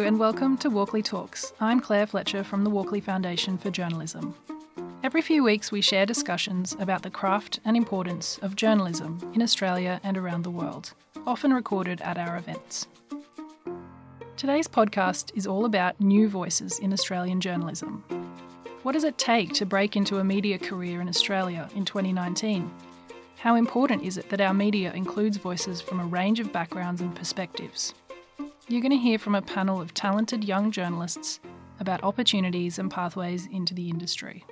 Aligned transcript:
And 0.00 0.18
welcome 0.18 0.56
to 0.58 0.70
Walkley 0.70 1.02
Talks. 1.02 1.52
I'm 1.60 1.78
Claire 1.78 2.06
Fletcher 2.06 2.42
from 2.42 2.64
the 2.64 2.70
Walkley 2.70 3.00
Foundation 3.00 3.58
for 3.58 3.70
Journalism. 3.70 4.34
Every 5.02 5.20
few 5.20 5.44
weeks, 5.44 5.70
we 5.70 5.82
share 5.82 6.06
discussions 6.06 6.74
about 6.80 7.02
the 7.02 7.10
craft 7.10 7.60
and 7.66 7.76
importance 7.76 8.38
of 8.38 8.56
journalism 8.56 9.18
in 9.34 9.42
Australia 9.42 10.00
and 10.02 10.16
around 10.16 10.42
the 10.42 10.50
world, 10.50 10.94
often 11.26 11.52
recorded 11.52 12.00
at 12.00 12.16
our 12.16 12.38
events. 12.38 12.88
Today's 14.38 14.66
podcast 14.66 15.36
is 15.36 15.46
all 15.46 15.66
about 15.66 16.00
new 16.00 16.28
voices 16.28 16.78
in 16.78 16.94
Australian 16.94 17.40
journalism. 17.40 18.02
What 18.82 18.92
does 18.92 19.04
it 19.04 19.18
take 19.18 19.52
to 19.54 19.66
break 19.66 19.96
into 19.96 20.18
a 20.18 20.24
media 20.24 20.58
career 20.58 21.02
in 21.02 21.08
Australia 21.08 21.68
in 21.76 21.84
2019? 21.84 22.70
How 23.36 23.54
important 23.54 24.02
is 24.02 24.16
it 24.16 24.30
that 24.30 24.40
our 24.40 24.54
media 24.54 24.92
includes 24.94 25.36
voices 25.36 25.82
from 25.82 26.00
a 26.00 26.06
range 26.06 26.40
of 26.40 26.52
backgrounds 26.54 27.02
and 27.02 27.14
perspectives? 27.14 27.92
You're 28.70 28.80
going 28.80 28.92
to 28.92 28.98
hear 28.98 29.18
from 29.18 29.34
a 29.34 29.42
panel 29.42 29.80
of 29.80 29.94
talented 29.94 30.44
young 30.44 30.70
journalists 30.70 31.40
about 31.80 32.04
opportunities 32.04 32.78
and 32.78 32.88
pathways 32.88 33.48
into 33.50 33.74
the 33.74 33.90
industry. 33.90 34.44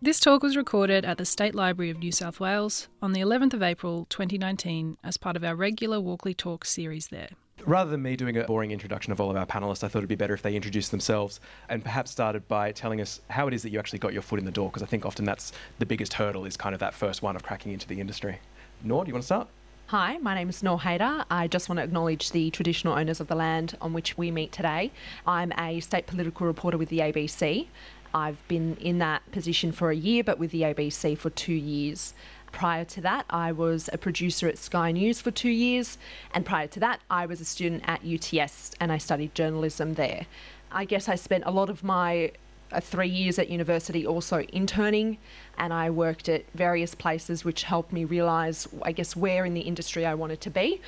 This 0.00 0.20
talk 0.20 0.44
was 0.44 0.56
recorded 0.56 1.04
at 1.04 1.18
the 1.18 1.24
State 1.24 1.52
Library 1.52 1.90
of 1.90 1.98
New 1.98 2.12
South 2.12 2.38
Wales 2.38 2.86
on 3.02 3.12
the 3.12 3.22
11th 3.22 3.54
of 3.54 3.64
April 3.64 4.06
2019 4.08 4.98
as 5.02 5.16
part 5.16 5.34
of 5.34 5.42
our 5.42 5.56
regular 5.56 6.00
Walkley 6.00 6.32
Talks 6.32 6.70
series 6.70 7.08
there. 7.08 7.30
Rather 7.64 7.90
than 7.90 8.02
me 8.02 8.14
doing 8.14 8.36
a 8.36 8.44
boring 8.44 8.70
introduction 8.70 9.10
of 9.10 9.20
all 9.20 9.32
of 9.32 9.36
our 9.36 9.46
panelists, 9.46 9.82
I 9.82 9.88
thought 9.88 9.98
it'd 9.98 10.08
be 10.08 10.14
better 10.14 10.34
if 10.34 10.42
they 10.42 10.54
introduced 10.54 10.92
themselves 10.92 11.40
and 11.68 11.82
perhaps 11.82 12.12
started 12.12 12.46
by 12.46 12.70
telling 12.70 13.00
us 13.00 13.20
how 13.30 13.48
it 13.48 13.54
is 13.54 13.64
that 13.64 13.70
you 13.70 13.80
actually 13.80 13.98
got 13.98 14.12
your 14.12 14.22
foot 14.22 14.38
in 14.38 14.44
the 14.44 14.52
door, 14.52 14.70
because 14.70 14.84
I 14.84 14.86
think 14.86 15.04
often 15.04 15.24
that's 15.24 15.50
the 15.80 15.86
biggest 15.86 16.12
hurdle 16.12 16.44
is 16.44 16.56
kind 16.56 16.72
of 16.72 16.78
that 16.78 16.94
first 16.94 17.20
one 17.20 17.34
of 17.34 17.42
cracking 17.42 17.72
into 17.72 17.88
the 17.88 17.98
industry. 17.98 18.38
Nour, 18.84 19.04
do 19.04 19.08
you 19.08 19.14
want 19.14 19.24
to 19.24 19.26
start? 19.26 19.48
Hi, 19.90 20.18
my 20.18 20.34
name 20.34 20.48
is 20.48 20.60
Haydar. 20.62 21.26
I 21.30 21.46
just 21.46 21.68
want 21.68 21.78
to 21.78 21.84
acknowledge 21.84 22.32
the 22.32 22.50
traditional 22.50 22.98
owners 22.98 23.20
of 23.20 23.28
the 23.28 23.36
land 23.36 23.78
on 23.80 23.92
which 23.92 24.18
we 24.18 24.32
meet 24.32 24.50
today. 24.50 24.90
I'm 25.24 25.52
a 25.56 25.78
state 25.78 26.08
political 26.08 26.44
reporter 26.44 26.76
with 26.76 26.88
the 26.88 26.98
ABC. 26.98 27.68
I've 28.12 28.36
been 28.48 28.74
in 28.80 28.98
that 28.98 29.30
position 29.30 29.70
for 29.70 29.92
a 29.92 29.94
year, 29.94 30.24
but 30.24 30.40
with 30.40 30.50
the 30.50 30.62
ABC 30.62 31.16
for 31.16 31.30
two 31.30 31.54
years. 31.54 32.14
Prior 32.50 32.84
to 32.84 33.00
that, 33.02 33.26
I 33.30 33.52
was 33.52 33.88
a 33.92 33.96
producer 33.96 34.48
at 34.48 34.58
Sky 34.58 34.90
News 34.90 35.20
for 35.20 35.30
two 35.30 35.50
years, 35.50 35.98
and 36.34 36.44
prior 36.44 36.66
to 36.66 36.80
that, 36.80 36.98
I 37.08 37.26
was 37.26 37.40
a 37.40 37.44
student 37.44 37.84
at 37.86 38.00
UTS 38.04 38.72
and 38.80 38.90
I 38.90 38.98
studied 38.98 39.36
journalism 39.36 39.94
there. 39.94 40.26
I 40.72 40.84
guess 40.84 41.08
I 41.08 41.14
spent 41.14 41.44
a 41.46 41.52
lot 41.52 41.70
of 41.70 41.84
my 41.84 42.32
uh, 42.72 42.80
three 42.80 43.08
years 43.08 43.38
at 43.38 43.48
university 43.48 44.06
also 44.06 44.40
interning 44.52 45.18
and 45.58 45.72
I 45.72 45.90
worked 45.90 46.28
at 46.28 46.44
various 46.54 46.94
places 46.94 47.44
which 47.44 47.62
helped 47.62 47.92
me 47.92 48.04
realize 48.04 48.68
I 48.82 48.92
guess 48.92 49.14
where 49.16 49.44
in 49.44 49.54
the 49.54 49.60
industry 49.60 50.04
I 50.04 50.14
wanted 50.14 50.40
to 50.42 50.50
be. 50.50 50.80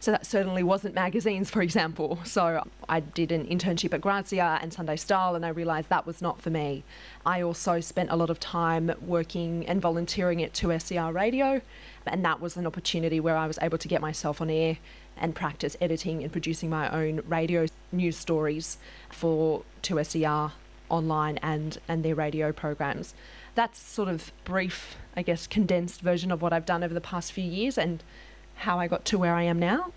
So 0.00 0.12
that 0.12 0.24
certainly 0.24 0.62
wasn't 0.62 0.94
magazines, 0.94 1.50
for 1.50 1.60
example. 1.60 2.18
So 2.30 2.64
I 2.88 3.00
did 3.00 3.32
an 3.32 3.46
internship 3.46 3.92
at 3.92 4.00
Grazia 4.00 4.58
and 4.62 4.72
Sunday 4.72 4.96
Style, 4.96 5.34
and 5.34 5.44
I 5.44 5.50
realised 5.50 5.90
that 5.90 6.06
was 6.06 6.22
not 6.22 6.40
for 6.40 6.48
me. 6.48 6.84
I 7.26 7.42
also 7.42 7.80
spent 7.80 8.10
a 8.10 8.16
lot 8.16 8.30
of 8.30 8.40
time 8.40 8.92
working 9.02 9.66
and 9.66 9.82
volunteering 9.82 10.42
at 10.42 10.54
2SER 10.54 11.12
Radio, 11.12 11.60
and 12.06 12.24
that 12.24 12.40
was 12.40 12.56
an 12.56 12.66
opportunity 12.66 13.20
where 13.20 13.36
I 13.36 13.46
was 13.46 13.58
able 13.60 13.76
to 13.78 13.88
get 13.88 14.00
myself 14.00 14.40
on 14.40 14.48
air 14.48 14.78
and 15.18 15.34
practice 15.34 15.76
editing 15.82 16.22
and 16.22 16.32
producing 16.32 16.70
my 16.70 16.88
own 16.88 17.22
radio 17.26 17.66
news 17.92 18.16
stories 18.16 18.78
for 19.10 19.64
2SER 19.82 20.52
online 20.90 21.38
and, 21.38 21.78
and 21.88 22.04
their 22.04 22.14
radio 22.14 22.52
programs. 22.52 23.14
That's 23.54 23.78
sort 23.78 24.08
of 24.08 24.32
brief, 24.44 24.96
I 25.16 25.22
guess, 25.22 25.46
condensed 25.46 26.00
version 26.00 26.30
of 26.30 26.42
what 26.42 26.52
I've 26.52 26.66
done 26.66 26.84
over 26.84 26.94
the 26.94 27.00
past 27.00 27.32
few 27.32 27.44
years 27.44 27.78
and 27.78 28.02
how 28.56 28.78
I 28.78 28.86
got 28.86 29.04
to 29.06 29.18
where 29.18 29.34
I 29.34 29.42
am 29.44 29.58
now. 29.58 29.92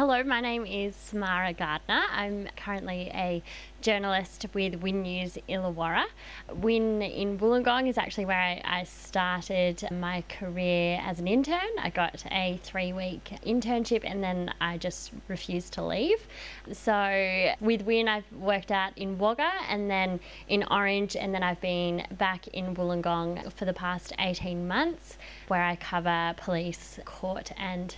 Hello, 0.00 0.22
my 0.22 0.40
name 0.40 0.64
is 0.64 0.96
Samara 0.96 1.52
Gardner. 1.52 2.00
I'm 2.10 2.48
currently 2.56 3.10
a 3.12 3.42
journalist 3.82 4.46
with 4.54 4.76
Win 4.76 5.02
News 5.02 5.36
Illawarra. 5.46 6.06
Win 6.54 7.02
in 7.02 7.38
Wollongong 7.38 7.86
is 7.86 7.98
actually 7.98 8.24
where 8.24 8.40
I, 8.40 8.62
I, 8.64 8.84
started 8.84 9.86
my 9.92 10.24
career 10.26 10.98
as 11.04 11.20
an 11.20 11.28
intern. 11.28 11.68
I 11.78 11.90
got 11.90 12.24
a 12.30 12.58
three 12.62 12.94
week 12.94 13.30
internship 13.44 14.00
and 14.04 14.24
then 14.24 14.54
I 14.58 14.78
just 14.78 15.12
refused 15.28 15.74
to 15.74 15.84
leave. 15.84 16.26
So 16.72 17.52
with 17.60 17.82
Win, 17.82 18.08
I've 18.08 18.32
worked 18.32 18.70
out 18.70 18.96
in 18.96 19.18
Wagga 19.18 19.50
and 19.68 19.90
then 19.90 20.18
in 20.48 20.64
Orange, 20.70 21.14
and 21.14 21.34
then 21.34 21.42
I've 21.42 21.60
been 21.60 22.06
back 22.12 22.48
in 22.48 22.74
Wollongong 22.74 23.52
for 23.52 23.66
the 23.66 23.74
past 23.74 24.14
18 24.18 24.66
months 24.66 25.18
where 25.48 25.62
I 25.62 25.76
cover 25.76 26.34
police, 26.38 26.98
court, 27.04 27.52
and 27.58 27.94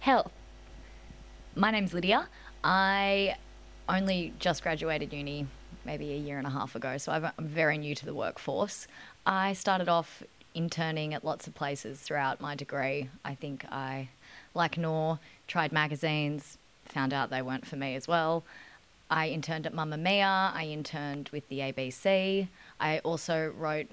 health. 0.00 0.32
My 1.56 1.70
name's 1.70 1.94
Lydia. 1.94 2.28
I 2.64 3.36
only 3.88 4.32
just 4.40 4.64
graduated 4.64 5.12
uni 5.12 5.46
maybe 5.84 6.12
a 6.12 6.16
year 6.16 6.36
and 6.38 6.48
a 6.48 6.50
half 6.50 6.74
ago, 6.74 6.98
so 6.98 7.12
I'm 7.12 7.30
very 7.46 7.78
new 7.78 7.94
to 7.94 8.04
the 8.04 8.12
workforce. 8.12 8.88
I 9.24 9.52
started 9.52 9.88
off 9.88 10.24
interning 10.52 11.14
at 11.14 11.24
lots 11.24 11.46
of 11.46 11.54
places 11.54 12.00
throughout 12.00 12.40
my 12.40 12.56
degree. 12.56 13.08
I 13.24 13.36
think 13.36 13.64
I, 13.70 14.08
like 14.52 14.76
Nour, 14.76 15.20
tried 15.46 15.70
magazines, 15.70 16.58
found 16.86 17.12
out 17.12 17.30
they 17.30 17.42
weren't 17.42 17.66
for 17.66 17.76
me 17.76 17.94
as 17.94 18.08
well. 18.08 18.42
I 19.08 19.28
interned 19.28 19.64
at 19.64 19.72
Mamamia, 19.72 20.52
I 20.52 20.64
interned 20.72 21.28
with 21.28 21.48
the 21.48 21.60
ABC. 21.60 22.48
I 22.80 22.98
also 23.00 23.52
wrote 23.56 23.86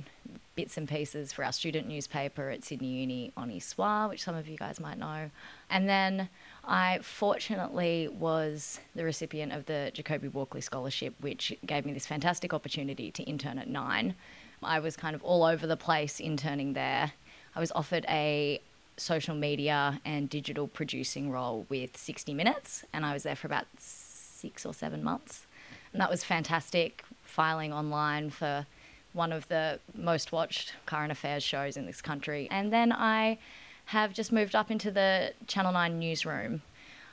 bits 0.62 0.78
and 0.78 0.88
pieces 0.88 1.34
for 1.34 1.44
our 1.44 1.52
student 1.52 1.88
newspaper 1.88 2.52
at 2.52 2.64
Sydney 2.64 2.90
Uni 2.90 3.32
Honi 3.36 3.60
Soit, 3.60 4.10
which 4.10 4.22
some 4.22 4.36
of 4.36 4.48
you 4.48 4.58
guys 4.58 4.80
might 4.80 5.00
know. 5.00 5.32
And 5.72 5.90
then 5.90 6.30
I 6.64 7.00
fortunately 7.02 8.08
was 8.08 8.80
the 8.94 9.04
recipient 9.04 9.54
of 9.54 9.66
the 9.66 9.90
Jacoby 9.92 10.28
Walkley 10.28 10.62
Scholarship, 10.62 11.16
which 11.20 11.52
gave 11.66 11.84
me 11.84 11.94
this 11.94 12.06
fantastic 12.06 12.54
opportunity 12.54 13.10
to 13.10 13.24
intern 13.24 13.58
at 13.58 13.70
Nine. 13.70 14.14
I 14.62 14.78
was 14.78 14.96
kind 14.96 15.16
of 15.16 15.24
all 15.24 15.44
over 15.44 15.66
the 15.66 15.76
place 15.76 16.20
interning 16.20 16.74
there. 16.74 17.14
I 17.56 17.60
was 17.60 17.72
offered 17.72 18.06
a 18.08 18.62
social 18.98 19.34
media 19.34 20.00
and 20.06 20.30
digital 20.30 20.68
producing 20.68 21.32
role 21.32 21.66
with 21.70 21.98
60 21.98 22.36
Minutes, 22.36 22.86
and 22.94 23.04
I 23.04 23.14
was 23.14 23.24
there 23.24 23.36
for 23.36 23.48
about 23.48 23.66
six 23.80 24.64
or 24.64 24.76
seven 24.76 25.04
months. 25.04 25.48
And 25.92 26.00
that 26.00 26.12
was 26.12 26.24
fantastic, 26.24 27.04
filing 27.24 27.74
online 27.74 28.30
for 28.30 28.68
one 29.14 29.32
of 29.32 29.48
the 29.48 29.80
most 29.94 30.32
watched 30.32 30.74
current 30.86 31.12
affairs 31.12 31.44
shows 31.44 31.78
in 31.78 31.86
this 31.86 32.02
country. 32.02 32.48
And 32.52 32.72
then 32.72 32.92
I 32.92 33.38
have 33.86 34.14
just 34.14 34.32
moved 34.32 34.56
up 34.56 34.72
into 34.72 34.92
the 34.92 35.34
Channel 35.48 35.74
9 35.74 36.00
newsroom. 36.00 36.62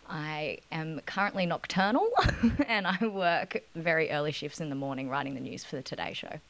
I 0.08 0.58
am 0.72 1.00
currently 1.06 1.44
nocturnal 1.44 2.08
and 2.66 2.86
I 2.86 3.06
work 3.06 3.62
very 3.74 4.10
early 4.10 4.32
shifts 4.32 4.60
in 4.60 4.70
the 4.70 4.74
morning 4.74 5.08
writing 5.08 5.34
the 5.34 5.40
news 5.40 5.64
for 5.64 5.76
the 5.76 5.82
Today 5.82 6.12
Show. 6.14 6.40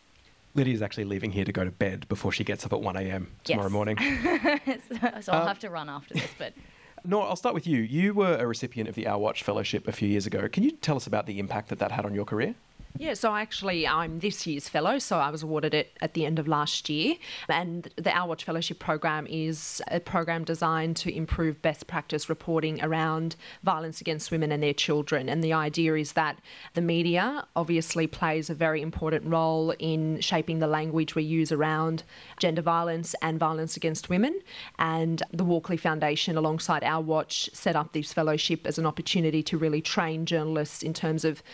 Lydia's 0.54 0.82
actually 0.82 1.04
leaving 1.04 1.31
here 1.31 1.44
to 1.44 1.53
go 1.53 1.64
to 1.64 1.70
bed 1.70 2.06
before 2.08 2.32
she 2.32 2.44
gets 2.44 2.64
up 2.64 2.72
at 2.72 2.81
1am 2.81 3.26
tomorrow 3.44 3.69
yes. 3.69 3.72
morning. 3.72 3.97
so, 4.88 5.20
so 5.20 5.32
I'll 5.32 5.42
um, 5.42 5.48
have 5.48 5.58
to 5.60 5.70
run 5.70 5.88
after 5.88 6.14
this, 6.14 6.31
but. 6.38 6.53
Nour, 7.04 7.25
I'll 7.25 7.37
start 7.37 7.54
with 7.54 7.66
you. 7.66 7.81
You 7.81 8.12
were 8.12 8.37
a 8.37 8.47
recipient 8.47 8.88
of 8.88 8.94
the 8.94 9.06
Our 9.06 9.19
Watch 9.19 9.42
Fellowship 9.42 9.87
a 9.87 9.92
few 9.92 10.08
years 10.08 10.26
ago. 10.26 10.48
Can 10.48 10.64
you 10.64 10.72
tell 10.72 10.97
us 10.97 11.06
about 11.06 11.26
the 11.26 11.38
impact 11.38 11.69
that 11.69 11.78
that 11.78 11.92
had 11.92 12.04
on 12.04 12.14
your 12.14 12.25
career? 12.25 12.54
Yeah, 13.00 13.14
so 13.14 13.32
actually, 13.32 13.86
I'm 13.86 14.19
this 14.19 14.44
year's 14.44 14.69
fellow, 14.69 14.98
so 14.98 15.19
I 15.19 15.31
was 15.31 15.44
awarded 15.44 15.72
it 15.72 15.97
at 16.00 16.14
the 16.14 16.26
end 16.26 16.41
of 16.41 16.48
last 16.48 16.88
year. 16.88 17.14
And 17.48 17.88
the 17.94 18.10
Our 18.10 18.26
Watch 18.26 18.42
Fellowship 18.42 18.81
program 18.81 19.25
is 19.31 19.81
a 19.86 20.00
program 20.00 20.42
designed 20.42 20.97
to 20.97 21.14
improve 21.14 21.62
best 21.62 21.87
practice 21.87 22.28
reporting 22.28 22.82
around 22.82 23.37
violence 23.62 24.00
against 24.00 24.32
women 24.32 24.50
and 24.50 24.61
their 24.61 24.75
children. 24.75 25.28
And 25.28 25.44
the 25.44 25.52
idea 25.52 25.94
is 25.94 26.14
that 26.14 26.40
the 26.75 26.81
media 26.81 27.46
obviously 27.55 28.08
plays 28.08 28.50
a 28.50 28.55
very 28.55 28.82
important 28.82 29.26
role 29.26 29.72
in 29.78 30.20
shaping 30.20 30.58
the 30.58 30.67
language 30.67 31.14
we 31.14 31.22
use 31.22 31.52
around 31.52 32.02
gender 32.40 32.62
violence 32.62 33.14
and 33.22 33.38
violence 33.38 33.76
against 33.76 34.08
women. 34.08 34.40
And 34.81 35.22
the 35.32 35.44
Walkley 35.44 35.76
Foundation, 35.76 36.37
alongside 36.37 36.82
Our 36.82 37.02
Watch, 37.02 37.49
set 37.52 37.76
up 37.76 37.93
this 37.93 38.12
fellowship 38.12 38.67
as 38.67 38.76
an 38.76 38.87
opportunity 38.87 39.44
to 39.44 39.56
really 39.56 39.81
train 39.81 40.26
journalists 40.26 40.82
in 40.82 40.93
terms 40.93 41.25
of 41.25 41.44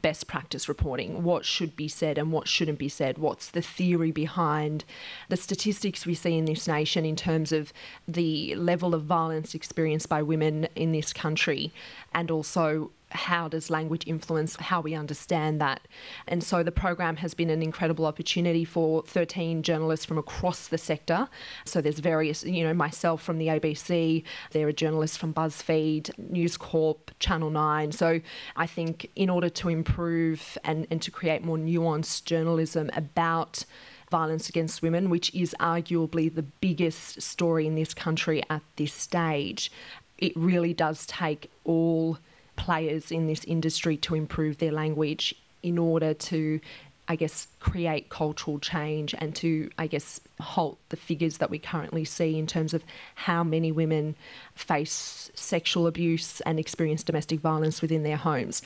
best 0.00 0.26
practice 0.26 0.68
reporting, 0.68 0.93
what 1.22 1.44
should 1.44 1.76
be 1.76 1.88
said 1.88 2.18
and 2.18 2.32
what 2.32 2.48
shouldn't 2.48 2.78
be 2.78 2.88
said, 2.88 3.18
what's 3.18 3.50
the 3.50 3.62
theory 3.62 4.10
behind 4.10 4.84
the 5.28 5.36
statistics 5.36 6.06
we 6.06 6.14
see 6.14 6.36
in 6.38 6.44
this 6.44 6.66
nation 6.68 7.04
in 7.04 7.16
terms 7.16 7.52
of 7.52 7.72
the 8.06 8.54
level 8.54 8.94
of 8.94 9.04
violence 9.04 9.54
experienced 9.54 10.08
by 10.08 10.22
women 10.22 10.68
in 10.74 10.92
this 10.92 11.12
country, 11.12 11.72
and 12.14 12.30
also 12.30 12.90
how 13.14 13.48
does 13.48 13.70
language 13.70 14.04
influence 14.06 14.56
how 14.56 14.80
we 14.80 14.94
understand 14.94 15.60
that? 15.60 15.86
And 16.28 16.42
so 16.42 16.62
the 16.62 16.72
program 16.72 17.16
has 17.16 17.34
been 17.34 17.50
an 17.50 17.62
incredible 17.62 18.06
opportunity 18.06 18.64
for 18.64 19.02
13 19.02 19.62
journalists 19.62 20.04
from 20.04 20.18
across 20.18 20.68
the 20.68 20.78
sector. 20.78 21.28
So 21.64 21.80
there's 21.80 22.00
various, 22.00 22.44
you 22.44 22.64
know, 22.64 22.74
myself 22.74 23.22
from 23.22 23.38
the 23.38 23.48
ABC, 23.48 24.24
there 24.50 24.66
are 24.68 24.72
journalists 24.72 25.16
from 25.16 25.32
BuzzFeed, 25.32 26.18
News 26.18 26.56
Corp, 26.56 27.10
Channel 27.18 27.50
9. 27.50 27.92
So 27.92 28.20
I 28.56 28.66
think 28.66 29.10
in 29.16 29.30
order 29.30 29.48
to 29.48 29.68
improve 29.68 30.58
and, 30.64 30.86
and 30.90 31.00
to 31.02 31.10
create 31.10 31.44
more 31.44 31.58
nuanced 31.58 32.24
journalism 32.24 32.90
about 32.94 33.64
violence 34.10 34.48
against 34.48 34.82
women, 34.82 35.10
which 35.10 35.34
is 35.34 35.54
arguably 35.60 36.32
the 36.32 36.42
biggest 36.42 37.20
story 37.20 37.66
in 37.66 37.74
this 37.74 37.94
country 37.94 38.42
at 38.50 38.62
this 38.76 38.92
stage, 38.92 39.72
it 40.18 40.32
really 40.36 40.72
does 40.72 41.06
take 41.06 41.50
all 41.64 42.18
players 42.56 43.10
in 43.10 43.26
this 43.26 43.44
industry 43.44 43.96
to 43.98 44.14
improve 44.14 44.58
their 44.58 44.72
language 44.72 45.34
in 45.62 45.78
order 45.78 46.14
to 46.14 46.60
I 47.06 47.16
guess, 47.16 47.48
create 47.60 48.08
cultural 48.08 48.58
change 48.58 49.14
and 49.18 49.36
to, 49.36 49.68
I 49.76 49.86
guess, 49.86 50.20
halt 50.40 50.78
the 50.88 50.96
figures 50.96 51.36
that 51.38 51.50
we 51.50 51.58
currently 51.58 52.04
see 52.04 52.38
in 52.38 52.46
terms 52.46 52.72
of 52.72 52.82
how 53.14 53.44
many 53.44 53.70
women 53.72 54.16
face 54.54 55.30
sexual 55.34 55.86
abuse 55.86 56.40
and 56.42 56.58
experience 56.58 57.02
domestic 57.02 57.40
violence 57.40 57.82
within 57.82 58.04
their 58.04 58.16
homes. 58.16 58.62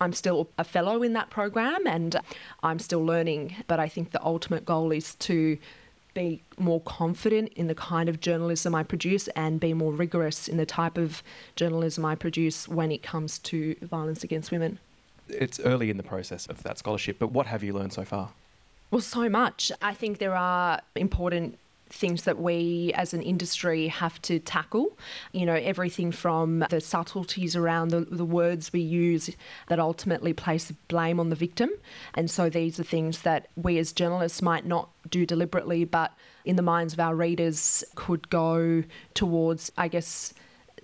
I'm 0.00 0.14
still 0.14 0.48
a 0.56 0.64
fellow 0.64 1.02
in 1.02 1.12
that 1.12 1.28
program 1.28 1.86
and 1.86 2.16
I'm 2.62 2.78
still 2.78 3.04
learning, 3.04 3.56
but 3.66 3.78
I 3.78 3.88
think 3.88 4.12
the 4.12 4.24
ultimate 4.24 4.64
goal 4.64 4.90
is 4.90 5.14
to 5.16 5.58
be 6.14 6.42
more 6.58 6.80
confident 6.82 7.52
in 7.54 7.66
the 7.66 7.74
kind 7.74 8.08
of 8.08 8.20
journalism 8.20 8.74
I 8.74 8.82
produce 8.82 9.28
and 9.28 9.58
be 9.58 9.74
more 9.74 9.92
rigorous 9.92 10.48
in 10.48 10.56
the 10.56 10.66
type 10.66 10.98
of 10.98 11.22
journalism 11.56 12.04
I 12.04 12.14
produce 12.14 12.68
when 12.68 12.92
it 12.92 13.02
comes 13.02 13.38
to 13.40 13.76
violence 13.82 14.22
against 14.24 14.50
women 14.50 14.78
it's 15.28 15.60
early 15.60 15.90
in 15.90 15.96
the 15.96 16.02
process 16.02 16.46
of 16.46 16.62
that 16.62 16.78
scholarship, 16.78 17.18
but 17.18 17.32
what 17.32 17.46
have 17.46 17.62
you 17.62 17.72
learned 17.72 17.92
so 17.92 18.04
far? 18.04 18.30
Well, 18.90 19.00
so 19.00 19.28
much. 19.28 19.72
I 19.80 19.94
think 19.94 20.18
there 20.18 20.36
are 20.36 20.80
important 20.94 21.58
things 21.92 22.22
that 22.22 22.40
we 22.40 22.92
as 22.94 23.12
an 23.14 23.22
industry 23.22 23.88
have 23.88 24.20
to 24.22 24.38
tackle. 24.38 24.98
You 25.32 25.46
know, 25.46 25.54
everything 25.54 26.10
from 26.10 26.64
the 26.70 26.80
subtleties 26.80 27.54
around 27.54 27.88
the, 27.88 28.00
the 28.00 28.24
words 28.24 28.72
we 28.72 28.80
use 28.80 29.30
that 29.68 29.78
ultimately 29.78 30.32
place 30.32 30.72
blame 30.88 31.20
on 31.20 31.30
the 31.30 31.36
victim. 31.36 31.70
And 32.14 32.30
so 32.30 32.48
these 32.48 32.80
are 32.80 32.84
things 32.84 33.22
that 33.22 33.48
we 33.56 33.78
as 33.78 33.92
journalists 33.92 34.42
might 34.42 34.66
not 34.66 34.90
do 35.10 35.26
deliberately, 35.26 35.84
but 35.84 36.12
in 36.44 36.56
the 36.56 36.62
minds 36.62 36.92
of 36.92 37.00
our 37.00 37.14
readers 37.14 37.84
could 37.94 38.28
go 38.30 38.82
towards, 39.14 39.70
I 39.76 39.88
guess, 39.88 40.34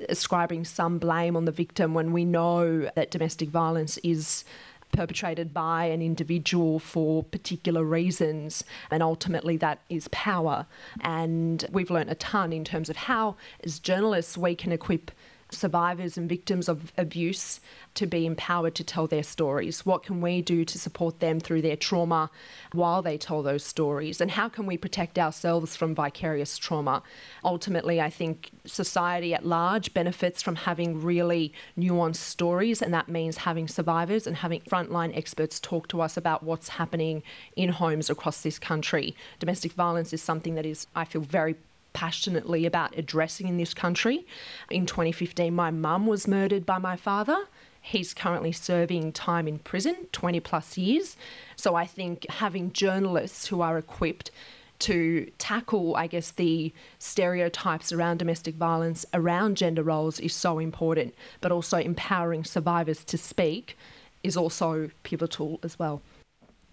ascribing 0.08 0.64
some 0.64 0.98
blame 0.98 1.36
on 1.36 1.44
the 1.44 1.52
victim 1.52 1.94
when 1.94 2.12
we 2.12 2.24
know 2.24 2.88
that 2.94 3.10
domestic 3.10 3.48
violence 3.48 3.98
is 3.98 4.44
perpetrated 4.92 5.52
by 5.54 5.86
an 5.86 6.02
individual 6.02 6.78
for 6.78 7.22
particular 7.22 7.84
reasons, 7.84 8.64
and 8.90 9.02
ultimately 9.02 9.56
that 9.58 9.80
is 9.88 10.08
power. 10.08 10.66
And 11.00 11.64
we've 11.70 11.90
learnt 11.90 12.10
a 12.10 12.14
ton 12.14 12.52
in 12.52 12.64
terms 12.64 12.88
of 12.88 12.96
how, 12.96 13.36
as 13.64 13.78
journalists, 13.78 14.36
we 14.36 14.54
can 14.54 14.72
equip 14.72 15.10
survivors 15.50 16.16
and 16.16 16.28
victims 16.28 16.68
of 16.68 16.92
abuse 16.96 17.60
to 17.94 18.06
be 18.06 18.26
empowered 18.26 18.74
to 18.76 18.84
tell 18.84 19.06
their 19.06 19.22
stories? 19.22 19.84
What 19.84 20.02
can 20.02 20.20
we 20.20 20.42
do 20.42 20.64
to 20.64 20.78
support 20.78 21.20
them 21.20 21.40
through 21.40 21.62
their 21.62 21.76
trauma 21.76 22.30
while 22.72 23.02
they 23.02 23.18
tell 23.18 23.42
those 23.42 23.64
stories? 23.64 24.20
And 24.20 24.30
how 24.30 24.48
can 24.48 24.66
we 24.66 24.76
protect 24.76 25.18
ourselves 25.18 25.76
from 25.76 25.94
vicarious 25.94 26.58
trauma? 26.58 27.02
Ultimately, 27.44 28.00
I 28.00 28.10
think 28.10 28.50
society 28.64 29.34
at 29.34 29.46
large 29.46 29.94
benefits 29.94 30.42
from 30.42 30.56
having 30.56 31.02
really 31.02 31.52
nuanced 31.78 32.16
stories, 32.16 32.82
and 32.82 32.92
that 32.94 33.08
means 33.08 33.38
having 33.38 33.68
survivors 33.68 34.26
and 34.26 34.36
having 34.36 34.60
frontline 34.62 35.16
experts 35.16 35.60
talk 35.60 35.88
to 35.88 36.00
us 36.00 36.16
about 36.16 36.42
what's 36.42 36.68
happening 36.68 37.22
in 37.56 37.70
homes 37.70 38.10
across 38.10 38.42
this 38.42 38.58
country. 38.58 39.16
Domestic 39.38 39.72
violence 39.72 40.12
is 40.12 40.22
something 40.22 40.54
that 40.54 40.66
is, 40.66 40.86
I 40.94 41.04
feel, 41.04 41.22
very 41.22 41.56
passionately 41.98 42.64
about 42.64 42.96
addressing 42.96 43.48
in 43.48 43.56
this 43.56 43.74
country. 43.74 44.24
In 44.70 44.86
2015, 44.86 45.52
my 45.52 45.72
mum 45.72 46.06
was 46.06 46.28
murdered 46.28 46.64
by 46.64 46.78
my 46.78 46.94
father. 46.94 47.36
He's 47.80 48.14
currently 48.14 48.52
serving 48.52 49.10
time 49.14 49.48
in 49.48 49.58
prison, 49.58 50.06
20 50.12 50.38
plus 50.38 50.78
years. 50.78 51.16
So 51.56 51.74
I 51.74 51.86
think 51.86 52.24
having 52.30 52.72
journalists 52.72 53.48
who 53.48 53.62
are 53.62 53.76
equipped 53.76 54.30
to 54.78 55.28
tackle, 55.38 55.96
I 55.96 56.06
guess, 56.06 56.30
the 56.30 56.72
stereotypes 57.00 57.90
around 57.90 58.18
domestic 58.18 58.54
violence, 58.54 59.04
around 59.12 59.56
gender 59.56 59.82
roles 59.82 60.20
is 60.20 60.32
so 60.32 60.60
important, 60.60 61.16
but 61.40 61.50
also 61.50 61.78
empowering 61.78 62.44
survivors 62.44 63.02
to 63.06 63.18
speak 63.18 63.76
is 64.22 64.36
also 64.36 64.90
pivotal 65.02 65.58
as 65.64 65.80
well. 65.80 66.00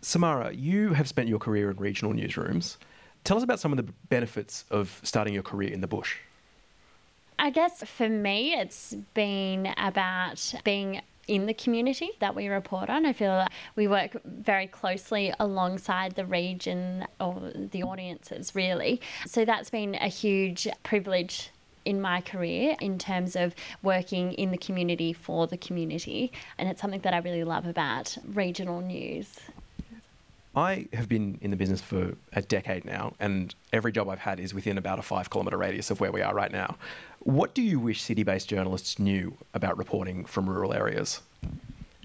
Samara, 0.04 0.54
you 0.54 0.94
have 0.94 1.08
spent 1.08 1.30
your 1.30 1.40
career 1.40 1.72
in 1.72 1.78
regional 1.78 2.14
newsrooms. 2.14 2.78
Tell 3.26 3.38
us 3.38 3.44
about 3.44 3.60
some 3.60 3.74
of 3.74 3.78
the 3.78 3.92
benefits 4.10 4.66
of 4.70 5.02
starting 5.04 5.34
your 5.34 5.44
career 5.44 5.74
in 5.74 5.82
the 5.82 5.88
bush. 5.88 6.18
I 7.40 7.50
guess 7.50 7.84
for 7.84 8.08
me, 8.08 8.54
it's 8.54 8.94
been 9.16 9.74
about 9.78 10.54
being 10.64 11.02
in 11.28 11.48
the 11.48 11.54
community 11.56 12.12
that 12.20 12.36
we 12.36 12.48
report 12.48 12.88
on. 12.88 13.04
I 13.04 13.14
feel 13.14 13.32
like 13.32 13.52
we 13.76 13.88
work 13.88 14.16
very 14.24 14.68
closely 14.68 15.34
alongside 15.40 16.14
the 16.14 16.26
region 16.26 17.08
or 17.20 17.52
the 17.56 17.82
audiences, 17.82 18.54
really. 18.54 19.02
So 19.26 19.44
that's 19.44 19.72
been 19.72 19.96
a 19.96 20.08
huge 20.08 20.68
privilege 20.84 21.50
in 21.84 22.00
my 22.00 22.22
career 22.22 22.76
in 22.80 23.00
terms 23.00 23.36
of 23.36 23.56
working 23.82 24.34
in 24.34 24.52
the 24.52 24.58
community 24.58 25.14
for 25.14 25.48
the 25.48 25.58
community. 25.58 26.32
And 26.60 26.70
it's 26.70 26.80
something 26.80 27.02
that 27.02 27.14
I 27.16 27.18
really 27.18 27.44
love 27.44 27.66
about 27.66 28.18
regional 28.24 28.82
news. 28.82 29.40
I 30.56 30.88
have 30.94 31.10
been 31.10 31.38
in 31.42 31.52
the 31.52 31.58
business 31.58 31.82
for 31.82 32.14
a 32.34 32.42
decade 32.42 32.86
now, 32.86 33.14
and 33.20 33.54
every 33.74 33.92
job 33.92 34.10
I've 34.10 34.20
had 34.20 34.40
is 34.40 34.54
within 34.54 34.78
about 34.78 35.00
a 35.00 35.02
five 35.02 35.30
kilometre 35.30 35.58
radius 35.58 35.92
of 35.92 36.00
where 36.00 36.12
we 36.12 36.22
are 36.22 36.34
right 36.34 36.52
now. 36.52 36.78
What 37.20 37.54
do 37.54 37.62
you 37.62 37.80
wish 37.80 38.02
city 38.02 38.24
based 38.24 38.48
journalists 38.48 38.98
knew 38.98 39.38
about 39.54 39.78
reporting 39.78 40.26
from 40.26 40.50
rural 40.50 40.74
areas? 40.74 41.22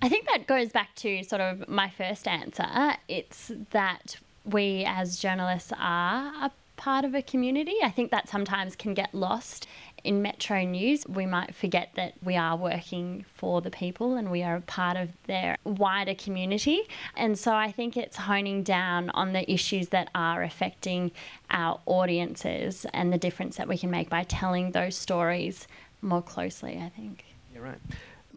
I 0.03 0.09
think 0.09 0.27
that 0.27 0.47
goes 0.47 0.73
back 0.73 0.95
to 0.97 1.23
sort 1.23 1.43
of 1.43 1.69
my 1.69 1.91
first 1.91 2.27
answer. 2.27 2.67
It's 3.07 3.53
that 3.71 4.17
we 4.45 4.85
as 4.85 5.19
journalists 5.19 5.73
are 5.79 6.33
a 6.45 6.51
part 6.77 7.05
of 7.05 7.15
a 7.15 7.21
community. 7.21 7.77
I 7.83 7.91
think 7.91 8.11
that 8.11 8.29
sometimes 8.29 8.75
can 8.75 8.95
get 8.95 9.15
lost 9.15 9.67
in 10.05 10.23
Metro 10.23 10.63
News, 10.65 11.07
we 11.07 11.27
might 11.27 11.55
forget 11.55 11.91
that 11.97 12.15
we 12.23 12.37
are 12.37 12.57
working 12.57 13.25
for 13.35 13.61
the 13.61 13.71
people 13.71 14.17
and 14.17 14.31
we 14.31 14.43
are 14.43 14.57
a 14.57 14.61
part 14.61 14.97
of 14.97 15.11
their 15.27 15.57
wider 15.65 16.15
community. 16.15 16.83
And 17.17 17.39
so 17.39 17.55
I 17.55 17.73
think 17.73 17.97
it's 17.97 18.17
honing 18.17 18.63
down 18.63 19.11
on 19.11 19.33
the 19.33 19.51
issues 19.51 19.89
that 19.89 20.11
are 20.15 20.43
affecting 20.43 21.13
our 21.51 21.81
audiences 21.87 22.87
and 22.93 23.13
the 23.13 23.19
difference 23.19 23.57
that 23.57 23.69
we 23.69 23.79
can 23.79 23.91
make 23.91 24.09
by 24.09 24.25
telling 24.25 24.73
those 24.73 24.97
stories 24.97 25.67
more 26.03 26.23
closely, 26.23 26.79
I 26.79 26.89
think. 26.89 27.25
Yeah, 27.53 27.61
right. 27.61 27.79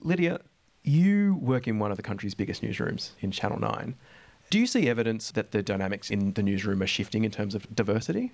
Lydia, 0.02 0.40
you 0.84 1.36
work 1.42 1.68
in 1.68 1.80
one 1.80 1.92
of 1.92 1.98
the 1.98 2.04
country's 2.04 2.34
biggest 2.34 2.62
newsrooms 2.62 3.12
in 3.22 3.32
Channel 3.32 3.60
9. 3.60 3.96
Do 4.50 4.60
you 4.60 4.68
see 4.68 4.90
evidence 4.90 5.32
that 5.32 5.52
the 5.52 5.64
dynamics 5.64 6.12
in 6.12 6.34
the 6.34 6.44
newsroom 6.44 6.82
are 6.82 6.88
shifting 6.88 7.24
in 7.24 7.32
terms 7.32 7.56
of 7.56 7.74
diversity? 7.76 8.34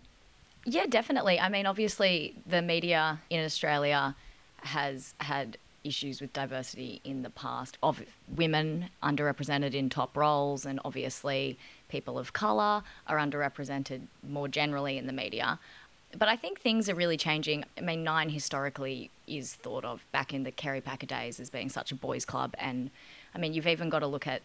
Yeah, 0.69 0.85
definitely. 0.85 1.39
I 1.39 1.49
mean, 1.49 1.65
obviously, 1.65 2.35
the 2.45 2.61
media 2.61 3.19
in 3.31 3.43
Australia 3.43 4.15
has 4.57 5.15
had 5.19 5.57
issues 5.83 6.21
with 6.21 6.31
diversity 6.31 7.01
in 7.03 7.23
the 7.23 7.31
past 7.31 7.79
of 7.81 8.03
women 8.35 8.91
underrepresented 9.01 9.73
in 9.73 9.89
top 9.89 10.15
roles, 10.15 10.67
and 10.67 10.79
obviously, 10.85 11.57
people 11.87 12.19
of 12.19 12.33
colour 12.33 12.83
are 13.07 13.17
underrepresented 13.17 14.01
more 14.21 14.47
generally 14.47 14.99
in 14.99 15.07
the 15.07 15.13
media. 15.13 15.57
But 16.15 16.29
I 16.29 16.35
think 16.35 16.61
things 16.61 16.87
are 16.87 16.95
really 16.95 17.17
changing. 17.17 17.65
I 17.75 17.81
mean, 17.81 18.03
Nine 18.03 18.29
historically 18.29 19.09
is 19.25 19.55
thought 19.55 19.85
of 19.85 20.05
back 20.11 20.35
in 20.35 20.43
the 20.43 20.51
Kerry 20.51 20.81
Packer 20.81 21.07
days 21.07 21.39
as 21.39 21.49
being 21.49 21.69
such 21.69 21.91
a 21.91 21.95
boys' 21.95 22.25
club, 22.25 22.53
and 22.59 22.91
I 23.33 23.39
mean, 23.39 23.53
you've 23.53 23.65
even 23.65 23.89
got 23.89 23.99
to 23.99 24.07
look 24.07 24.27
at 24.27 24.43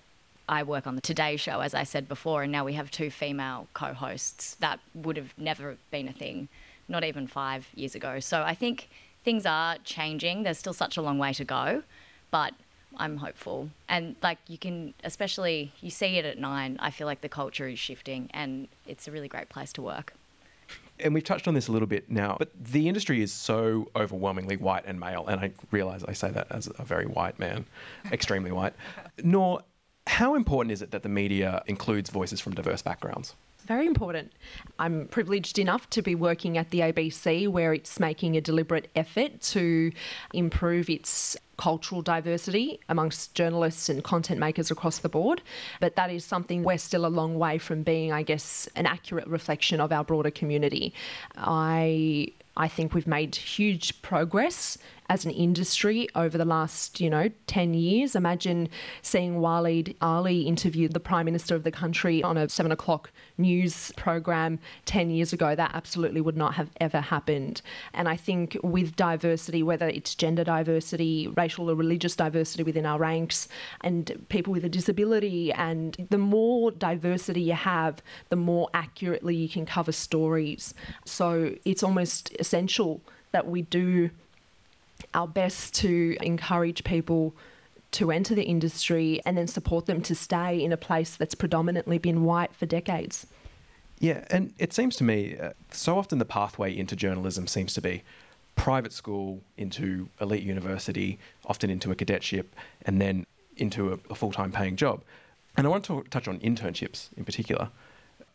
I 0.49 0.63
work 0.63 0.87
on 0.87 0.95
the 0.95 1.01
Today 1.01 1.37
Show, 1.37 1.61
as 1.61 1.75
I 1.75 1.85
said 1.85 2.09
before, 2.09 2.43
and 2.43 2.53
now 2.53 2.65
we 2.65 2.75
have 2.75 2.91
two 2.91 3.11
female 3.11 3.67
co 3.73 3.95
hosts. 3.95 4.57
That 4.57 4.81
would 4.95 5.17
have 5.17 5.33
never 5.39 5.77
been 5.91 6.09
a 6.09 6.13
thing, 6.13 6.49
not 6.89 7.05
even 7.05 7.27
five 7.27 7.69
years 7.75 7.95
ago. 7.95 8.21
So 8.21 8.43
I 8.43 8.55
think 8.55 8.89
things 9.25 9.47
are 9.47 9.77
changing. 9.85 10.43
There's 10.43 10.59
still 10.59 10.75
such 10.75 10.97
a 10.97 11.03
long 11.03 11.19
way 11.19 11.33
to 11.33 11.45
go, 11.45 11.83
but 12.31 12.53
I'm 12.97 13.17
hopeful. 13.17 13.71
And 13.89 14.17
like 14.23 14.39
you 14.47 14.59
can, 14.59 14.95
especially, 15.03 15.73
you 15.81 15.91
see 15.91 16.19
it 16.19 16.25
at 16.25 16.39
nine, 16.39 16.77
I 16.81 16.91
feel 16.91 17.07
like 17.07 17.23
the 17.23 17.29
culture 17.29 17.67
is 17.67 17.79
shifting 17.79 18.31
and 18.33 18.69
it's 18.87 19.09
a 19.09 19.11
really 19.11 19.29
great 19.29 19.49
place 19.49 19.73
to 19.75 19.83
work. 19.83 20.13
And 21.01 21.13
we've 21.13 21.25
touched 21.25 21.49
on 21.49 21.55
this 21.55 21.67
a 21.67 21.73
little 21.73 21.89
bit 21.89 22.09
now, 22.09 22.37
but 22.39 22.51
the 22.57 22.89
industry 22.89 23.21
is 23.21 23.33
so 23.33 23.91
overwhelmingly 23.97 24.57
white 24.57 24.85
and 24.87 25.01
male. 25.01 25.27
And 25.27 25.41
I 25.41 25.51
realize 25.73 26.05
I 26.05 26.13
say 26.13 26.31
that 26.31 26.47
as 26.51 26.71
a 26.79 26.85
very 26.85 27.07
white 27.07 27.39
man, 27.39 27.67
extremely 28.13 28.53
white. 28.53 28.75
Nour 29.25 29.63
how 30.07 30.35
important 30.35 30.73
is 30.73 30.83
it 30.83 30.91
that 30.91 31.03
the 31.03 31.09
media 31.09 31.63
includes 31.67 32.11
voices 32.11 32.41
from 32.41 32.55
diverse 32.55 32.83
backgrounds? 32.83 33.35
Very 33.67 33.87
important. 33.87 34.31
I'm 34.79 35.09
privileged 35.09 35.59
enough 35.59 35.89
to 35.91 36.03
be 36.03 36.15
working 36.15 36.59
at 36.59 36.69
the 36.69 36.81
ABC 36.81 37.49
where 37.49 37.73
it's 37.73 37.99
making 37.99 38.37
a 38.37 38.41
deliberate 38.43 38.91
effort 38.95 39.41
to 39.41 39.91
improve 40.35 40.91
its 40.91 41.35
cultural 41.57 42.03
diversity 42.03 42.79
amongst 42.91 43.35
journalists 43.35 43.89
and 43.89 44.05
content 44.05 44.39
makers 44.39 44.71
across 44.71 44.99
the 44.99 45.09
board. 45.09 45.41
But 45.81 45.97
that 45.97 46.11
is 46.11 46.27
something 46.27 46.63
we're 46.63 46.77
still 46.77 47.07
a 47.07 47.09
long 47.09 47.39
way 47.39 47.57
from 47.57 47.83
being, 47.83 48.13
I 48.13 48.23
guess, 48.23 48.69
an 48.77 48.85
accurate 48.85 49.27
reflection 49.27 49.81
of 49.81 49.93
our 49.93 50.05
broader 50.05 50.31
community. 50.31 50.93
I 51.37 52.29
I 52.57 52.69
think 52.69 52.95
we've 52.95 53.07
made 53.07 53.35
huge 53.35 54.01
progress 54.03 54.79
as 55.09 55.25
an 55.25 55.31
industry 55.31 56.09
over 56.15 56.39
the 56.39 56.45
last, 56.45 57.01
you 57.01 57.11
know, 57.11 57.31
10 57.47 57.75
years. 57.75 58.17
Imagine 58.17 58.69
seeing 59.03 59.37
Waleed 59.37 59.95
Aly 60.01 60.43
interview 60.43 60.89
the 60.89 61.01
Prime 61.01 61.27
Minister 61.27 61.55
of 61.55 61.63
the 61.63 61.71
country 61.71 62.23
on 62.23 62.37
a 62.37 62.49
seven 62.49 62.73
o'clock 62.73 63.11
news 63.37 63.93
program 63.97 64.59
10 64.87 65.11
years 65.11 65.33
ago. 65.33 65.55
That 65.55 65.73
absolutely 65.75 66.21
would 66.21 66.37
not 66.37 66.55
have 66.55 66.71
ever 66.81 67.01
happened. 67.01 67.61
And 67.93 68.09
I 68.09 68.17
think 68.17 68.57
with 68.63 68.97
diversity, 68.97 69.63
whether 69.63 69.89
it's 69.89 70.15
gender 70.15 70.45
diversity, 70.45 71.29
racial 71.29 71.71
or 71.71 71.75
religious 71.75 72.17
diversity 72.17 72.63
within 72.63 72.87
our 72.87 72.99
ranks, 72.99 73.49
and 73.83 74.25
people 74.29 74.53
with 74.53 74.65
a 74.65 74.69
disability, 74.69 75.53
and 75.53 76.07
the 76.11 76.19
more 76.19 76.71
diversity 76.71 77.43
you 77.43 77.53
have, 77.53 78.03
the 78.31 78.37
more 78.37 78.69
accurately 78.75 79.37
you 79.37 79.49
can 79.49 79.67
cover 79.67 79.93
stories. 79.93 80.75
So 81.05 81.55
it's 81.65 81.83
almost 81.83 82.35
essential 82.39 83.03
that 83.33 83.49
we 83.49 83.63
do 83.63 84.11
our 85.13 85.29
best 85.29 85.75
to 85.75 86.17
encourage 86.23 86.85
people 86.85 87.35
to 87.93 88.11
enter 88.11 88.35
the 88.35 88.43
industry 88.43 89.21
and 89.25 89.39
then 89.39 89.47
support 89.47 89.87
them 89.87 90.03
to 90.03 90.15
stay 90.15 90.63
in 90.63 90.73
a 90.73 90.77
place 90.77 91.17
that's 91.17 91.35
predominantly 91.35 91.99
been 91.99 92.25
white 92.25 92.55
for 92.55 92.67
decades. 92.67 93.27
Yeah, 94.01 94.25
and 94.31 94.53
it 94.59 94.73
seems 94.73 94.97
to 94.97 95.05
me 95.05 95.37
uh, 95.39 95.51
so 95.71 95.97
often 95.97 96.19
the 96.19 96.25
pathway 96.25 96.77
into 96.77 96.97
journalism 96.97 97.47
seems 97.47 97.73
to 97.75 97.81
be 97.81 98.03
private 98.57 98.93
school 98.93 99.41
into 99.57 100.09
elite 100.21 100.43
university, 100.43 101.19
often 101.47 101.71
into 101.71 101.91
a 101.91 101.95
cadetship, 101.95 102.55
and 102.83 103.01
then 103.01 103.27
into 103.57 103.93
a, 103.93 103.99
a 104.11 104.15
full 104.15 104.33
time 104.33 104.51
paying 104.51 104.77
job. 104.77 105.03
And 105.57 105.67
I 105.67 105.71
want 105.71 105.85
to 105.85 106.03
touch 106.11 106.27
on 106.27 106.41
internships 106.41 107.09
in 107.17 107.25
particular 107.25 107.71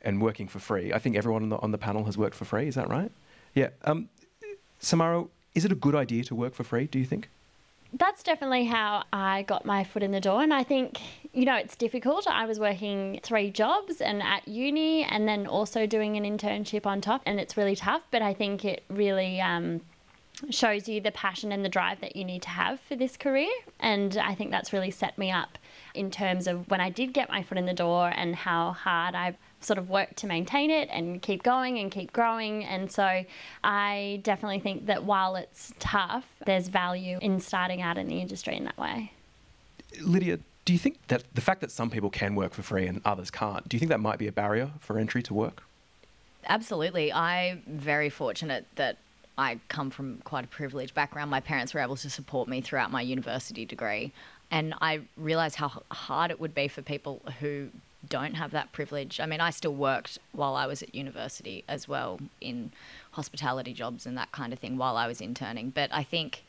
and 0.02 0.22
working 0.22 0.48
for 0.48 0.60
free. 0.60 0.94
I 0.94 1.00
think 1.00 1.18
everyone 1.18 1.44
on 1.44 1.50
the, 1.50 1.58
on 1.58 1.72
the 1.72 1.78
panel 1.78 2.06
has 2.06 2.18
worked 2.18 2.36
for 2.36 2.46
free, 2.46 2.68
is 2.68 2.76
that 2.76 2.90
right? 2.90 3.12
Yeah. 3.54 3.70
Um, 3.84 4.08
Samara, 4.80 5.26
is 5.60 5.66
it 5.66 5.74
a 5.74 5.76
good 5.76 5.94
idea 5.94 6.24
to 6.24 6.34
work 6.34 6.54
for 6.54 6.64
free, 6.64 6.88
do 6.88 6.98
you 6.98 7.04
think? 7.04 7.28
That's 7.92 8.24
definitely 8.24 8.64
how 8.64 9.04
I 9.12 9.42
got 9.42 9.66
my 9.66 9.84
foot 9.84 10.04
in 10.04 10.12
the 10.12 10.22
door. 10.22 10.42
And 10.42 10.54
I 10.54 10.64
think, 10.64 11.02
you 11.34 11.44
know, 11.44 11.58
it's 11.58 11.76
difficult. 11.76 12.28
I 12.28 12.46
was 12.46 12.62
working 12.62 13.20
three 13.24 13.52
jobs 13.52 14.00
and 14.00 14.24
at 14.24 14.48
uni 14.48 15.04
and 15.04 15.28
then 15.28 15.46
also 15.48 15.86
doing 15.86 16.16
an 16.16 16.24
internship 16.24 16.86
on 16.86 17.02
top. 17.02 17.22
And 17.26 17.42
it's 17.42 17.58
really 17.58 17.76
tough. 17.76 18.04
But 18.10 18.22
I 18.22 18.34
think 18.34 18.64
it 18.64 18.84
really 18.90 19.42
um, 19.42 19.82
shows 20.50 20.88
you 20.88 21.02
the 21.02 21.12
passion 21.12 21.52
and 21.52 21.66
the 21.66 21.70
drive 21.70 22.00
that 22.00 22.16
you 22.16 22.24
need 22.24 22.44
to 22.44 22.50
have 22.50 22.80
for 22.80 22.96
this 22.96 23.18
career. 23.18 23.52
And 23.82 24.16
I 24.16 24.34
think 24.34 24.52
that's 24.52 24.72
really 24.72 24.92
set 24.92 25.18
me 25.18 25.30
up 25.30 25.58
in 25.94 26.10
terms 26.10 26.48
of 26.48 26.70
when 26.72 26.80
I 26.80 26.90
did 26.90 27.12
get 27.12 27.28
my 27.28 27.44
foot 27.44 27.58
in 27.58 27.66
the 27.66 27.74
door 27.74 28.14
and 28.16 28.34
how 28.34 28.72
hard 28.72 29.14
I've 29.14 29.36
sort 29.62 29.78
of 29.78 29.90
work 29.90 30.16
to 30.16 30.28
maintain 30.28 30.70
it 30.70 30.90
and 30.92 31.22
keep 31.22 31.44
going 31.44 31.80
and 31.80 31.92
keep 31.92 32.14
growing. 32.14 32.64
And 32.64 32.92
so 32.92 33.24
I 33.64 34.20
definitely 34.24 34.60
think 34.60 34.86
that 34.86 35.04
while 35.04 35.36
it's 35.36 35.74
tough, 35.80 36.26
there's 36.46 36.68
value 36.68 37.20
in 37.22 37.40
starting 37.40 37.82
out 37.82 37.98
in 37.98 38.08
the 38.08 38.22
industry 38.22 38.56
in 38.56 38.64
that 38.66 38.78
way. 38.78 39.12
Lydia, 40.02 40.40
do 40.66 40.74
you 40.74 40.80
think 40.80 40.98
that 41.08 41.24
the 41.34 41.42
fact 41.42 41.62
that 41.62 41.72
some 41.72 41.90
people 41.90 42.10
can 42.10 42.36
work 42.36 42.54
for 42.54 42.62
free 42.62 42.88
and 42.88 43.02
others 43.04 43.32
can't, 43.32 43.68
do 43.68 43.76
you 43.76 43.80
think 43.80 43.90
that 43.90 44.00
might 44.00 44.20
be 44.20 44.28
a 44.28 44.32
barrier 44.32 44.70
for 44.80 44.98
entry 44.98 45.24
to 45.24 45.34
work? 45.34 45.64
Absolutely. 46.48 47.12
I'm 47.12 47.64
very 47.68 48.10
fortunate 48.10 48.66
that 48.76 48.98
I 49.38 49.60
come 49.68 49.90
from 49.90 50.20
quite 50.24 50.46
a 50.46 50.48
privileged 50.48 50.94
background. 50.94 51.32
My 51.32 51.40
parents 51.40 51.74
were 51.74 51.80
able 51.80 51.96
to 51.98 52.10
support 52.10 52.48
me 52.48 52.62
throughout 52.62 52.92
my 52.92 53.02
university 53.02 53.66
degree. 53.66 54.12
And 54.52 54.74
I 54.82 55.02
realised 55.18 55.56
how 55.56 55.84
hard 55.92 56.32
it 56.32 56.40
would 56.40 56.56
be 56.56 56.68
for 56.68 56.82
people 56.82 57.22
who 57.40 57.70
don't 58.08 58.36
have 58.36 58.52
that 58.52 58.72
privilege. 58.72 59.20
I 59.20 59.26
mean, 59.26 59.42
I 59.42 59.50
still 59.50 59.74
worked 59.74 60.20
while 60.32 60.56
I 60.56 60.66
was 60.68 60.82
at 60.82 60.96
university 60.96 61.64
as 61.68 61.88
well 61.88 62.20
in 62.40 62.72
hospitality 63.12 63.74
jobs 63.74 64.06
and 64.06 64.18
that 64.18 64.32
kind 64.32 64.54
of 64.54 64.60
thing 64.60 64.78
while 64.78 64.96
I 64.96 65.08
was 65.08 65.20
interning. 65.20 65.72
But 65.72 65.90
I 65.94 66.04
think 66.04 66.46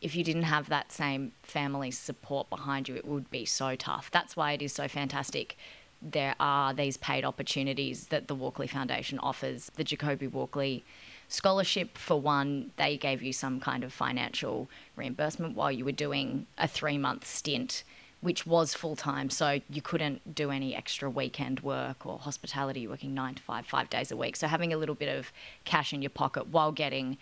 if 0.00 0.14
you 0.14 0.22
didn't 0.22 0.44
have 0.44 0.68
that 0.68 0.92
same 0.92 1.32
family 1.42 1.90
support 1.90 2.48
behind 2.48 2.88
you, 2.88 2.94
it 2.94 3.06
would 3.06 3.30
be 3.30 3.44
so 3.44 3.74
tough. 3.74 4.10
That's 4.10 4.36
why 4.36 4.52
it 4.52 4.62
is 4.62 4.72
so 4.72 4.86
fantastic. 4.86 5.56
There 6.00 6.34
are 6.38 6.74
these 6.74 6.96
paid 6.96 7.24
opportunities 7.24 8.08
that 8.08 8.28
the 8.28 8.34
Walkley 8.34 8.66
Foundation 8.66 9.18
offers. 9.18 9.70
The 9.76 9.84
Jacoby 9.84 10.26
Walkley 10.26 10.84
scholarship, 11.28 11.96
for 11.96 12.20
one, 12.20 12.70
they 12.76 12.96
gave 12.96 13.22
you 13.22 13.32
some 13.32 13.58
kind 13.58 13.82
of 13.82 13.92
financial 13.92 14.68
reimbursement 14.94 15.56
while 15.56 15.72
you 15.72 15.84
were 15.84 15.92
doing 15.92 16.46
a 16.58 16.68
three 16.68 16.98
month 16.98 17.26
stint 17.26 17.82
which 18.24 18.46
was 18.46 18.72
full 18.72 18.96
time. 18.96 19.28
So 19.28 19.60
you 19.68 19.82
couldn't 19.82 20.34
do 20.34 20.50
any 20.50 20.74
extra 20.74 21.10
weekend 21.10 21.60
work 21.60 22.06
or 22.06 22.18
hospitality, 22.18 22.88
working 22.88 23.12
nine 23.12 23.34
to 23.34 23.42
five, 23.42 23.66
five 23.66 23.90
days 23.90 24.10
a 24.10 24.16
week. 24.16 24.36
So 24.36 24.46
having 24.46 24.72
a 24.72 24.78
little 24.78 24.94
bit 24.94 25.14
of 25.14 25.30
cash 25.66 25.92
in 25.92 26.00
your 26.00 26.08
pocket 26.08 26.46
while 26.46 26.72
getting 26.72 27.18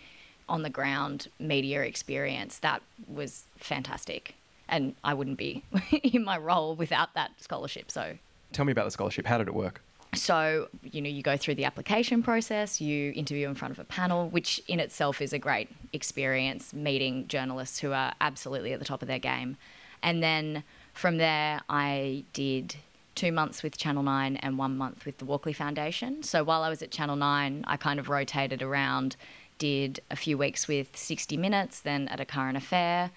on 0.47 0.61
the 0.61 0.69
ground 0.69 1.27
media 1.39 1.81
experience, 1.81 2.57
that 2.59 2.81
was 3.05 3.43
fantastic. 3.57 4.35
And 4.69 4.95
I 5.03 5.13
wouldn't 5.13 5.37
be 5.37 5.65
in 5.91 6.23
my 6.23 6.37
role 6.37 6.73
without 6.73 7.13
that 7.15 7.31
scholarship. 7.37 7.91
So 7.91 8.17
tell 8.53 8.63
me 8.63 8.71
about 8.71 8.85
the 8.85 8.91
scholarship. 8.91 9.25
How 9.25 9.37
did 9.37 9.49
it 9.49 9.53
work? 9.53 9.81
So, 10.15 10.69
you 10.83 11.01
know, 11.01 11.09
you 11.09 11.21
go 11.21 11.35
through 11.35 11.55
the 11.55 11.65
application 11.65 12.23
process, 12.23 12.79
you 12.79 13.11
interview 13.13 13.49
in 13.49 13.55
front 13.55 13.73
of 13.73 13.79
a 13.79 13.83
panel, 13.83 14.29
which 14.29 14.61
in 14.69 14.79
itself 14.79 15.21
is 15.21 15.33
a 15.33 15.39
great 15.39 15.67
experience, 15.91 16.73
meeting 16.73 17.27
journalists 17.27 17.79
who 17.79 17.91
are 17.91 18.13
absolutely 18.21 18.71
at 18.71 18.79
the 18.79 18.85
top 18.85 19.01
of 19.01 19.09
their 19.09 19.19
game. 19.19 19.57
And 20.01 20.23
then 20.23 20.63
from 20.93 21.17
there, 21.17 21.61
I 21.69 22.23
did 22.33 22.75
two 23.15 23.31
months 23.31 23.61
with 23.63 23.77
Channel 23.77 24.03
9 24.03 24.37
and 24.37 24.57
one 24.57 24.77
month 24.77 25.05
with 25.05 25.17
the 25.17 25.25
Walkley 25.25 25.53
Foundation. 25.53 26.23
So 26.23 26.43
while 26.43 26.63
I 26.63 26.69
was 26.69 26.81
at 26.81 26.91
Channel 26.91 27.15
9, 27.15 27.65
I 27.67 27.77
kind 27.77 27.99
of 27.99 28.09
rotated 28.09 28.61
around, 28.61 29.15
did 29.57 29.99
a 30.09 30.15
few 30.15 30.37
weeks 30.37 30.67
with 30.67 30.95
60 30.95 31.37
Minutes, 31.37 31.81
then 31.81 32.07
at 32.07 32.19
a 32.19 32.25
current 32.25 32.57
affair, 32.57 33.11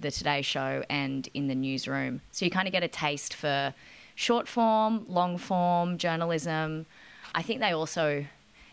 the 0.00 0.10
Today 0.10 0.42
Show, 0.42 0.84
and 0.88 1.28
in 1.34 1.48
the 1.48 1.54
newsroom. 1.54 2.20
So 2.32 2.44
you 2.44 2.50
kind 2.50 2.66
of 2.66 2.72
get 2.72 2.82
a 2.82 2.88
taste 2.88 3.34
for 3.34 3.74
short 4.14 4.48
form, 4.48 5.04
long 5.08 5.38
form 5.38 5.98
journalism. 5.98 6.86
I 7.34 7.42
think 7.42 7.60
they 7.60 7.72
also 7.72 8.26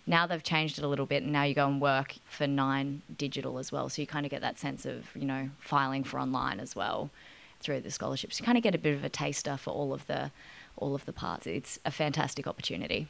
now 0.08 0.28
they've 0.28 0.44
changed 0.44 0.78
it 0.78 0.84
a 0.84 0.88
little 0.88 1.08
bit 1.08 1.24
and 1.24 1.32
now 1.32 1.44
you 1.44 1.56
go 1.56 1.68
and 1.68 1.82
work 1.82 2.16
for 2.26 2.46
Nine 2.46 3.02
Digital 3.18 3.58
as 3.58 3.72
well. 3.72 3.90
So 3.90 4.04
you 4.04 4.08
kind 4.08 4.24
of 4.24 4.30
get 4.30 4.42
that 4.42 4.60
sense 4.60 4.86
of, 4.86 5.08
you 5.16 5.26
know, 5.26 5.50
filing 5.60 6.04
for 6.04 6.20
online 6.20 6.60
as 6.60 6.76
well 6.76 7.10
through 7.60 7.82
the 7.82 7.92
scholarships. 7.92 8.40
You 8.40 8.46
kind 8.46 8.58
of 8.58 8.64
get 8.64 8.76
a 8.76 8.78
bit 8.78 8.96
of 8.96 9.04
a 9.04 9.10
taster 9.10 9.58
for 9.58 9.72
all 9.72 9.94
of 9.94 10.06
the 10.08 10.32
all 10.78 10.94
of 10.94 11.06
the 11.06 11.14
parts. 11.14 11.48
It's 11.48 11.80
a 11.86 11.92
fantastic 11.92 12.48
opportunity. 12.48 13.08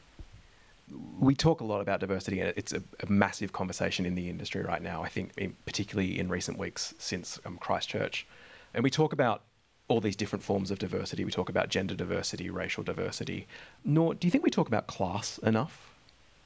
We 1.20 1.34
talk 1.34 1.62
a 1.62 1.64
lot 1.64 1.82
about 1.82 2.00
diversity, 2.00 2.40
and 2.40 2.54
it's 2.56 2.72
a, 2.72 2.84
a 3.00 3.10
massive 3.10 3.54
conversation 3.54 4.06
in 4.06 4.14
the 4.14 4.30
industry 4.30 4.62
right 4.62 4.84
now. 4.84 5.02
I 5.04 5.10
think, 5.10 5.32
in, 5.38 5.56
particularly 5.66 6.20
in 6.20 6.30
recent 6.30 6.60
weeks 6.60 6.94
since 7.00 7.40
um, 7.46 7.58
Christchurch, 7.58 8.28
and 8.74 8.84
we 8.84 8.92
talk 8.92 9.14
about 9.14 9.42
all 9.88 10.02
these 10.02 10.16
different 10.16 10.44
forms 10.44 10.72
of 10.72 10.80
diversity. 10.80 11.26
We 11.26 11.32
talk 11.32 11.50
about 11.50 11.70
gender 11.70 11.96
diversity, 11.96 12.50
racial 12.50 12.84
diversity. 12.84 13.48
Nour 13.84 14.14
do 14.16 14.28
you 14.28 14.32
think 14.32 14.44
we 14.44 14.52
talk 14.52 14.68
about 14.68 14.88
class 14.88 15.38
enough? 15.40 15.92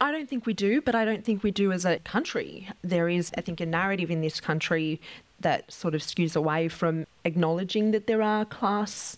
I 0.01 0.11
don't 0.13 0.29
think 0.29 0.45
we 0.45 0.53
do, 0.53 0.81
but 0.81 0.95
I 0.95 1.03
don't 1.03 1.25
think 1.25 1.43
we 1.43 1.51
do 1.51 1.73
as 1.73 1.83
a 1.83 1.99
country. 1.99 2.69
There 2.81 3.09
is, 3.09 3.31
I 3.37 3.41
think, 3.41 3.59
a 3.59 3.65
narrative 3.65 4.09
in 4.09 4.21
this 4.21 4.39
country 4.39 5.01
that 5.41 5.71
sort 5.71 5.95
of 5.95 6.01
skews 6.01 6.35
away 6.35 6.67
from 6.67 7.05
acknowledging 7.25 7.91
that 7.91 8.07
there 8.07 8.21
are 8.21 8.45
class, 8.45 9.17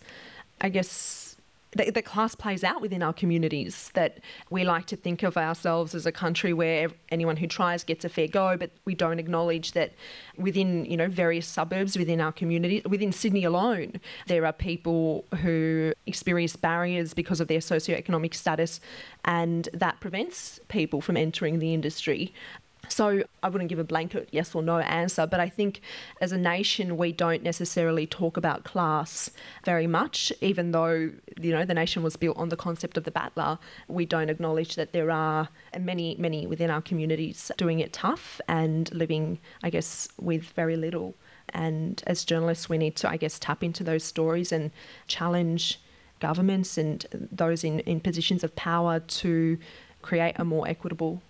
I 0.60 0.70
guess, 0.70 1.32
that, 1.74 2.06
class 2.06 2.36
plays 2.36 2.64
out 2.64 2.82
within 2.82 3.02
our 3.02 3.14
communities. 3.14 3.92
That 3.94 4.20
we 4.50 4.64
like 4.64 4.86
to 4.88 4.96
think 4.96 5.24
of 5.24 5.38
ourselves 5.38 5.96
as 5.96 6.06
a 6.06 6.12
country 6.12 6.54
where 6.54 6.90
anyone 7.10 7.38
who 7.38 7.48
tries 7.48 7.84
gets 7.84 8.04
a 8.04 8.10
fair 8.10 8.28
go, 8.28 8.58
but 8.58 8.72
we 8.86 8.94
don't 8.94 9.20
acknowledge 9.20 9.72
that 9.72 9.94
within 10.38 10.86
you 10.86 10.98
know 10.98 11.08
various 11.08 11.48
suburbs 11.48 11.98
within 11.98 12.20
our 12.20 12.32
community, 12.32 12.82
within 12.88 13.12
Sydney 13.12 13.44
alone, 13.44 13.94
there 14.28 14.46
are 14.46 14.54
people 14.54 15.26
who 15.42 15.94
experience 16.08 16.56
barriers 16.56 17.14
because 17.14 17.40
of 17.40 17.48
their 17.48 17.60
socioeconomic 17.60 18.34
status, 18.34 18.82
and 19.24 19.70
that 19.74 20.00
prevents 20.02 20.60
people 20.68 21.00
from 21.00 21.16
entering 21.16 21.60
the 21.60 21.74
industry. 21.74 22.34
So 22.92 23.24
I 23.42 23.48
wouldn't 23.48 23.70
give 23.70 23.80
a 23.80 23.86
blanket 23.86 24.28
yes 24.32 24.54
or 24.54 24.62
no 24.62 24.80
answer, 24.80 25.26
but 25.26 25.40
I 25.40 25.48
think 25.48 25.80
as 26.20 26.34
a 26.34 26.38
nation 26.38 26.98
we 26.98 27.14
don't 27.14 27.42
necessarily 27.42 28.06
talk 28.06 28.36
about 28.36 28.66
class 28.66 29.32
very 29.64 29.88
much, 29.88 30.34
even 30.42 30.72
though 30.72 31.12
you 31.40 31.52
know 31.52 31.64
the 31.64 31.74
nation 31.74 32.04
was 32.04 32.18
built 32.18 32.38
on 32.38 32.50
the 32.50 32.58
concept 32.58 32.98
of 32.98 33.06
the 33.06 33.12
battler. 33.12 33.58
We 33.88 34.06
don't 34.06 34.30
acknowledge 34.30 34.76
that 34.76 34.92
there 34.92 35.10
are 35.10 35.48
many, 35.80 36.16
many 36.20 36.46
within 36.46 36.70
our 36.70 36.82
communities 36.82 37.50
doing 37.56 37.80
it 37.80 37.94
tough 37.94 38.42
and 38.50 38.94
living, 38.94 39.40
I 39.64 39.70
guess, 39.70 40.10
with 40.20 40.44
very 40.44 40.76
little. 40.76 41.16
And 41.54 42.04
as 42.08 42.26
journalists, 42.26 42.68
we 42.68 42.78
need 42.78 42.98
to, 42.98 43.10
I 43.10 43.18
guess, 43.18 43.40
tap 43.40 43.64
into 43.64 43.84
those 43.86 44.04
stories 44.04 44.52
and 44.52 44.72
challenge 45.08 45.80
governments 46.20 46.78
and 46.78 47.06
those 47.32 47.64
in, 47.64 47.80
in 47.82 48.02
positions 48.02 48.44
of 48.44 48.56
power 48.56 49.00
to 49.00 49.58
create 50.02 50.36
a 50.38 50.44
more 50.46 50.68
equitable 50.68 51.22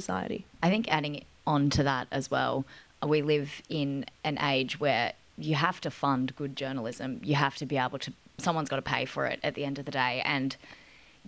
society. 0.00 0.40
I 0.66 0.68
think 0.72 0.84
adding 0.96 1.14
on 1.46 1.62
to 1.76 1.82
that 1.90 2.06
as 2.10 2.30
well, 2.34 2.64
uh, 3.02 3.06
we 3.14 3.22
live 3.22 3.50
in 3.68 4.04
an 4.30 4.36
age 4.54 4.72
where 4.84 5.06
you 5.48 5.54
have 5.54 5.78
to 5.86 5.90
fund 5.90 6.34
good 6.36 6.54
journalism. 6.62 7.20
You 7.30 7.36
have 7.46 7.56
to 7.56 7.66
be 7.66 7.76
able 7.86 7.98
to, 8.06 8.10
someone's 8.38 8.70
got 8.72 8.80
to 8.84 8.90
pay 8.96 9.04
for 9.04 9.22
it 9.32 9.38
at 9.42 9.54
the 9.54 9.64
end 9.68 9.78
of 9.78 9.84
the 9.84 9.96
day. 10.06 10.22
And 10.24 10.56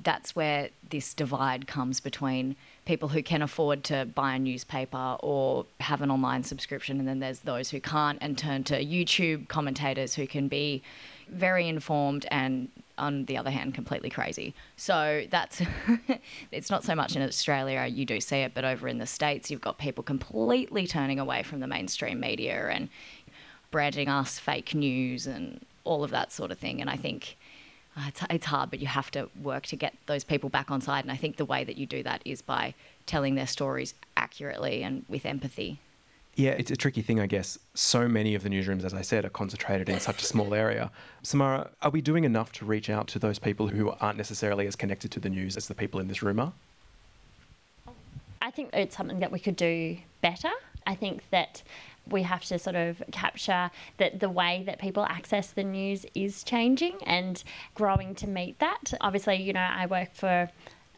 that's 0.02 0.36
where 0.36 0.62
this 0.90 1.14
divide 1.14 1.66
comes 1.66 2.00
between 2.00 2.56
people 2.84 3.08
who 3.08 3.22
can 3.22 3.42
afford 3.42 3.84
to 3.84 4.06
buy 4.20 4.34
a 4.34 4.38
newspaper 4.38 5.16
or 5.20 5.66
have 5.80 6.00
an 6.02 6.10
online 6.10 6.42
subscription, 6.44 6.98
and 7.00 7.08
then 7.08 7.18
there's 7.18 7.40
those 7.40 7.70
who 7.70 7.80
can't 7.80 8.18
and 8.20 8.38
turn 8.38 8.64
to 8.64 8.76
YouTube 8.84 9.48
commentators 9.48 10.14
who 10.14 10.26
can 10.26 10.48
be 10.48 10.82
very 11.28 11.68
informed 11.68 12.26
and 12.30 12.68
on 12.98 13.24
the 13.26 13.36
other 13.36 13.50
hand 13.50 13.74
completely 13.74 14.10
crazy 14.10 14.54
so 14.76 15.24
that's 15.30 15.62
it's 16.52 16.70
not 16.70 16.84
so 16.84 16.94
much 16.94 17.16
in 17.16 17.22
australia 17.22 17.86
you 17.86 18.04
do 18.04 18.20
see 18.20 18.38
it 18.38 18.52
but 18.54 18.64
over 18.64 18.88
in 18.88 18.98
the 18.98 19.06
states 19.06 19.50
you've 19.50 19.60
got 19.60 19.78
people 19.78 20.02
completely 20.02 20.86
turning 20.86 21.18
away 21.18 21.42
from 21.42 21.60
the 21.60 21.66
mainstream 21.66 22.20
media 22.20 22.68
and 22.68 22.88
branding 23.70 24.08
us 24.08 24.38
fake 24.38 24.74
news 24.74 25.26
and 25.26 25.64
all 25.84 26.04
of 26.04 26.10
that 26.10 26.32
sort 26.32 26.50
of 26.50 26.58
thing 26.58 26.80
and 26.80 26.90
i 26.90 26.96
think 26.96 27.36
uh, 27.98 28.02
it's, 28.06 28.20
it's 28.30 28.46
hard, 28.46 28.70
but 28.70 28.78
you 28.78 28.86
have 28.86 29.10
to 29.10 29.28
work 29.42 29.66
to 29.66 29.74
get 29.74 29.94
those 30.06 30.22
people 30.22 30.48
back 30.48 30.70
on 30.70 30.80
side. 30.80 31.04
And 31.04 31.10
I 31.10 31.16
think 31.16 31.36
the 31.36 31.44
way 31.44 31.64
that 31.64 31.76
you 31.76 31.86
do 31.86 32.02
that 32.04 32.22
is 32.24 32.42
by 32.42 32.74
telling 33.06 33.34
their 33.34 33.46
stories 33.46 33.94
accurately 34.16 34.82
and 34.82 35.04
with 35.08 35.26
empathy. 35.26 35.80
Yeah, 36.38 36.50
it's 36.50 36.70
a 36.70 36.76
tricky 36.76 37.02
thing, 37.02 37.18
I 37.18 37.26
guess. 37.26 37.58
So 37.74 38.06
many 38.06 38.36
of 38.36 38.44
the 38.44 38.48
newsrooms, 38.48 38.84
as 38.84 38.94
I 38.94 39.02
said, 39.02 39.24
are 39.24 39.28
concentrated 39.28 39.88
in 39.88 39.98
such 39.98 40.22
a 40.22 40.24
small 40.24 40.54
area. 40.54 40.88
Samara, 41.24 41.68
are 41.82 41.90
we 41.90 42.00
doing 42.00 42.22
enough 42.22 42.52
to 42.52 42.64
reach 42.64 42.88
out 42.88 43.08
to 43.08 43.18
those 43.18 43.40
people 43.40 43.66
who 43.66 43.90
aren't 44.00 44.16
necessarily 44.16 44.68
as 44.68 44.76
connected 44.76 45.10
to 45.10 45.18
the 45.18 45.28
news 45.28 45.56
as 45.56 45.66
the 45.66 45.74
people 45.74 45.98
in 45.98 46.06
this 46.06 46.22
room 46.22 46.38
are? 46.38 46.52
I 48.40 48.52
think 48.52 48.70
it's 48.72 48.96
something 48.96 49.18
that 49.18 49.32
we 49.32 49.40
could 49.40 49.56
do 49.56 49.98
better. 50.22 50.50
I 50.86 50.94
think 50.94 51.24
that 51.30 51.64
we 52.08 52.22
have 52.22 52.44
to 52.44 52.58
sort 52.60 52.76
of 52.76 53.02
capture 53.10 53.72
that 53.96 54.20
the 54.20 54.30
way 54.30 54.62
that 54.64 54.78
people 54.78 55.04
access 55.06 55.50
the 55.50 55.64
news 55.64 56.06
is 56.14 56.44
changing 56.44 56.98
and 57.04 57.42
growing 57.74 58.14
to 58.14 58.28
meet 58.28 58.60
that. 58.60 58.94
Obviously, 59.00 59.42
you 59.42 59.52
know, 59.52 59.68
I 59.68 59.86
work 59.86 60.14
for 60.14 60.48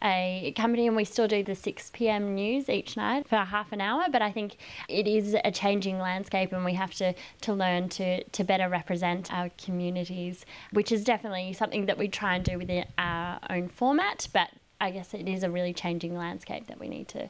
a 0.02 0.52
company 0.57 0.87
and 0.87 0.97
we 0.97 1.04
still 1.04 1.28
do 1.28 1.42
the 1.42 1.54
6 1.54 1.90
p.m. 1.92 2.35
news 2.35 2.69
each 2.69 2.97
night 2.97 3.28
for 3.28 3.37
half 3.37 3.73
an 3.73 3.80
hour 3.80 4.07
but 4.11 4.23
I 4.23 4.33
think 4.33 4.57
it 4.88 5.07
is 5.07 5.37
a 5.45 5.50
changing 5.50 5.99
landscape 5.99 6.52
and 6.52 6.64
we 6.64 6.75
have 6.75 6.95
to 6.95 7.14
to 7.42 7.52
learn 7.52 7.88
to 7.90 8.25
to 8.25 8.45
better 8.45 8.69
represent 8.69 9.33
our 9.33 9.50
communities 9.62 10.45
which 10.73 10.90
is 10.90 11.04
definitely 11.04 11.52
something 11.52 11.87
that 11.87 11.99
we 11.99 12.09
try 12.09 12.37
and 12.37 12.45
do 12.45 12.59
within 12.59 12.87
our 12.99 13.40
own 13.50 13.69
format 13.69 14.28
but 14.33 14.50
I 14.80 14.90
guess 14.90 15.12
it 15.12 15.28
is 15.28 15.42
a 15.42 15.50
really 15.50 15.75
changing 15.75 16.16
landscape 16.16 16.66
that 16.69 16.80
we 16.80 16.88
need 16.88 17.09
to 17.09 17.28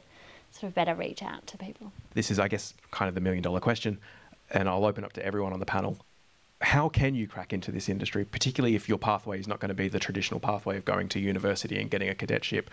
sort 0.51 0.63
of 0.69 0.75
better 0.75 0.95
reach 0.95 1.23
out 1.23 1.47
to 1.47 1.57
people. 1.57 1.91
This 2.13 2.31
is, 2.31 2.39
I 2.39 2.47
guess, 2.47 2.73
kind 2.91 3.09
of 3.09 3.15
the 3.15 3.21
million 3.21 3.43
dollar 3.43 3.59
question, 3.59 3.99
and 4.51 4.69
I'll 4.69 4.85
open 4.85 5.03
up 5.03 5.13
to 5.13 5.25
everyone 5.25 5.53
on 5.53 5.59
the 5.59 5.65
panel. 5.65 5.97
How 6.61 6.89
can 6.89 7.15
you 7.15 7.27
crack 7.27 7.53
into 7.53 7.71
this 7.71 7.89
industry, 7.89 8.23
particularly 8.23 8.75
if 8.75 8.87
your 8.87 8.99
pathway 8.99 9.39
is 9.39 9.47
not 9.47 9.59
going 9.59 9.69
to 9.69 9.75
be 9.75 9.87
the 9.87 9.99
traditional 9.99 10.39
pathway 10.39 10.77
of 10.77 10.85
going 10.85 11.09
to 11.09 11.19
university 11.19 11.79
and 11.79 11.89
getting 11.89 12.09
a 12.09 12.15
cadetship? 12.15 12.69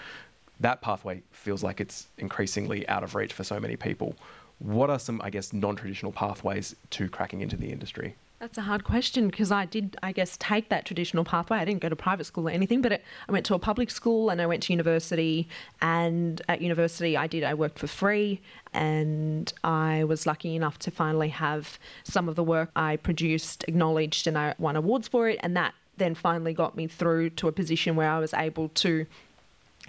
That 0.61 0.83
pathway 0.83 1.23
feels 1.30 1.62
like 1.62 1.80
it's 1.80 2.09
increasingly 2.18 2.87
out 2.88 3.02
of 3.02 3.14
reach 3.14 3.33
for 3.33 3.45
so 3.45 3.59
many 3.59 3.76
people. 3.76 4.14
What 4.59 4.90
are 4.90 4.99
some, 4.99 5.21
I 5.23 5.30
guess, 5.30 5.52
non 5.52 5.76
traditional 5.76 6.12
pathways 6.12 6.75
to 6.90 7.09
cracking 7.09 7.40
into 7.40 7.57
the 7.57 7.71
industry? 7.71 8.14
That's 8.40 8.57
a 8.57 8.62
hard 8.62 8.85
question 8.85 9.26
because 9.26 9.50
I 9.50 9.64
did, 9.64 9.97
I 10.00 10.12
guess, 10.12 10.37
take 10.38 10.68
that 10.68 10.85
traditional 10.85 11.25
pathway. 11.25 11.59
I 11.59 11.64
didn't 11.64 11.80
go 11.80 11.88
to 11.88 11.97
private 11.97 12.23
school 12.25 12.47
or 12.47 12.52
anything, 12.52 12.80
but 12.80 12.92
it, 12.92 13.04
I 13.28 13.33
went 13.33 13.45
to 13.47 13.54
a 13.54 13.59
public 13.59 13.90
school 13.90 14.30
and 14.30 14.40
I 14.40 14.47
went 14.47 14.62
to 14.64 14.73
university. 14.73 15.49
And 15.80 16.40
at 16.49 16.61
university, 16.61 17.16
I 17.16 17.26
did, 17.26 17.42
I 17.42 17.54
worked 17.54 17.80
for 17.80 17.88
free 17.88 18.40
and 18.73 19.52
I 19.64 20.04
was 20.04 20.25
lucky 20.25 20.54
enough 20.54 20.78
to 20.80 20.92
finally 20.92 21.30
have 21.30 21.80
some 22.04 22.28
of 22.28 22.37
the 22.37 22.45
work 22.45 22.71
I 22.76 22.97
produced 22.97 23.64
acknowledged 23.66 24.28
and 24.28 24.38
I 24.38 24.54
won 24.57 24.76
awards 24.76 25.09
for 25.09 25.28
it. 25.28 25.40
And 25.42 25.57
that 25.57 25.75
then 25.97 26.14
finally 26.14 26.54
got 26.54 26.76
me 26.76 26.87
through 26.87 27.30
to 27.30 27.49
a 27.49 27.52
position 27.52 27.97
where 27.97 28.09
I 28.09 28.21
was 28.21 28.33
able 28.35 28.68
to 28.68 29.07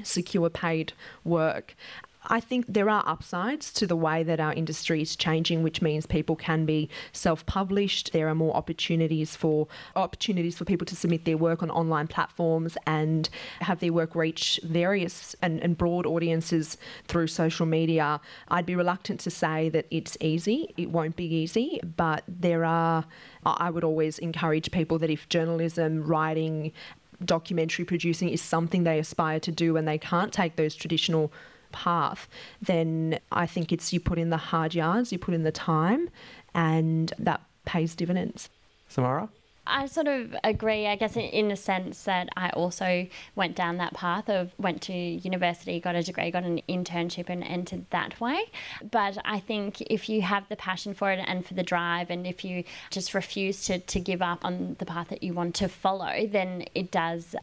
secure 0.01 0.49
paid 0.49 0.93
work. 1.23 1.75
I 2.27 2.41
think 2.41 2.65
there 2.67 2.89
are 2.89 3.03
upsides 3.07 3.71
to 3.73 3.87
the 3.87 3.95
way 3.95 4.23
that 4.23 4.39
our 4.39 4.53
industry 4.53 5.01
is 5.01 5.15
changing, 5.15 5.63
which 5.63 5.81
means 5.81 6.05
people 6.05 6.35
can 6.35 6.65
be 6.65 6.89
self-published. 7.13 8.11
There 8.11 8.27
are 8.27 8.35
more 8.35 8.55
opportunities 8.55 9.37
for 9.37 9.67
opportunities 9.95 10.57
for 10.57 10.65
people 10.65 10.85
to 10.87 10.95
submit 10.95 11.23
their 11.23 11.37
work 11.37 11.63
on 11.63 11.71
online 11.71 12.07
platforms 12.07 12.77
and 12.85 13.29
have 13.61 13.79
their 13.79 13.93
work 13.93 14.15
reach 14.15 14.59
various 14.63 15.33
and, 15.41 15.61
and 15.61 15.77
broad 15.77 16.05
audiences 16.05 16.77
through 17.07 17.27
social 17.27 17.65
media. 17.65 18.19
I'd 18.49 18.65
be 18.65 18.75
reluctant 18.75 19.21
to 19.21 19.31
say 19.31 19.69
that 19.69 19.85
it's 19.89 20.17
easy. 20.19 20.73
It 20.75 20.89
won't 20.89 21.15
be 21.15 21.25
easy, 21.25 21.79
but 21.95 22.23
there 22.27 22.65
are. 22.65 23.05
I 23.45 23.69
would 23.69 23.85
always 23.85 24.19
encourage 24.19 24.69
people 24.71 24.99
that 24.99 25.09
if 25.09 25.29
journalism, 25.29 26.03
writing, 26.03 26.73
documentary 27.23 27.85
producing 27.85 28.29
is 28.29 28.41
something 28.41 28.83
they 28.83 28.99
aspire 28.99 29.39
to 29.39 29.51
do 29.51 29.77
and 29.77 29.87
they 29.87 29.97
can't 29.97 30.33
take 30.33 30.57
those 30.57 30.75
traditional 30.75 31.31
path, 31.71 32.27
then 32.61 33.19
I 33.31 33.45
think 33.45 33.71
it's 33.71 33.93
you 33.93 33.99
put 33.99 34.19
in 34.19 34.29
the 34.29 34.37
hard 34.37 34.73
yards, 34.73 35.11
you 35.11 35.19
put 35.19 35.33
in 35.33 35.43
the 35.43 35.51
time, 35.51 36.09
and 36.53 37.13
that 37.19 37.41
pays 37.65 37.95
dividends. 37.95 38.49
Samara? 38.87 39.29
I 39.69 39.85
sort 39.85 40.07
of 40.07 40.35
agree, 40.43 40.87
I 40.87 40.95
guess, 40.95 41.15
in, 41.15 41.51
a 41.51 41.55
sense 41.55 42.03
that 42.03 42.29
I 42.35 42.49
also 42.49 43.07
went 43.35 43.55
down 43.55 43.77
that 43.77 43.93
path 43.93 44.29
of 44.29 44.51
went 44.57 44.81
to 44.83 44.93
university, 44.93 45.79
got 45.79 45.95
a 45.95 46.01
degree, 46.01 46.31
got 46.31 46.43
an 46.43 46.61
internship, 46.67 47.29
and 47.29 47.43
entered 47.43 47.85
that 47.91 48.19
way. 48.19 48.45
But 48.89 49.19
I 49.23 49.39
think 49.39 49.81
if 49.81 50.09
you 50.09 50.23
have 50.23 50.49
the 50.49 50.55
passion 50.55 50.93
for 50.93 51.11
it 51.11 51.23
and 51.25 51.45
for 51.45 51.53
the 51.53 51.63
drive, 51.63 52.09
and 52.09 52.25
if 52.25 52.43
you 52.43 52.63
just 52.89 53.13
refuse 53.13 53.63
to, 53.65 53.79
to 53.79 53.99
give 53.99 54.21
up 54.21 54.43
on 54.43 54.75
the 54.79 54.85
path 54.85 55.09
that 55.09 55.21
you 55.21 55.33
want 55.33 55.55
to 55.55 55.69
follow, 55.69 56.27
then 56.27 56.65
it 56.73 56.89
does 56.89 57.35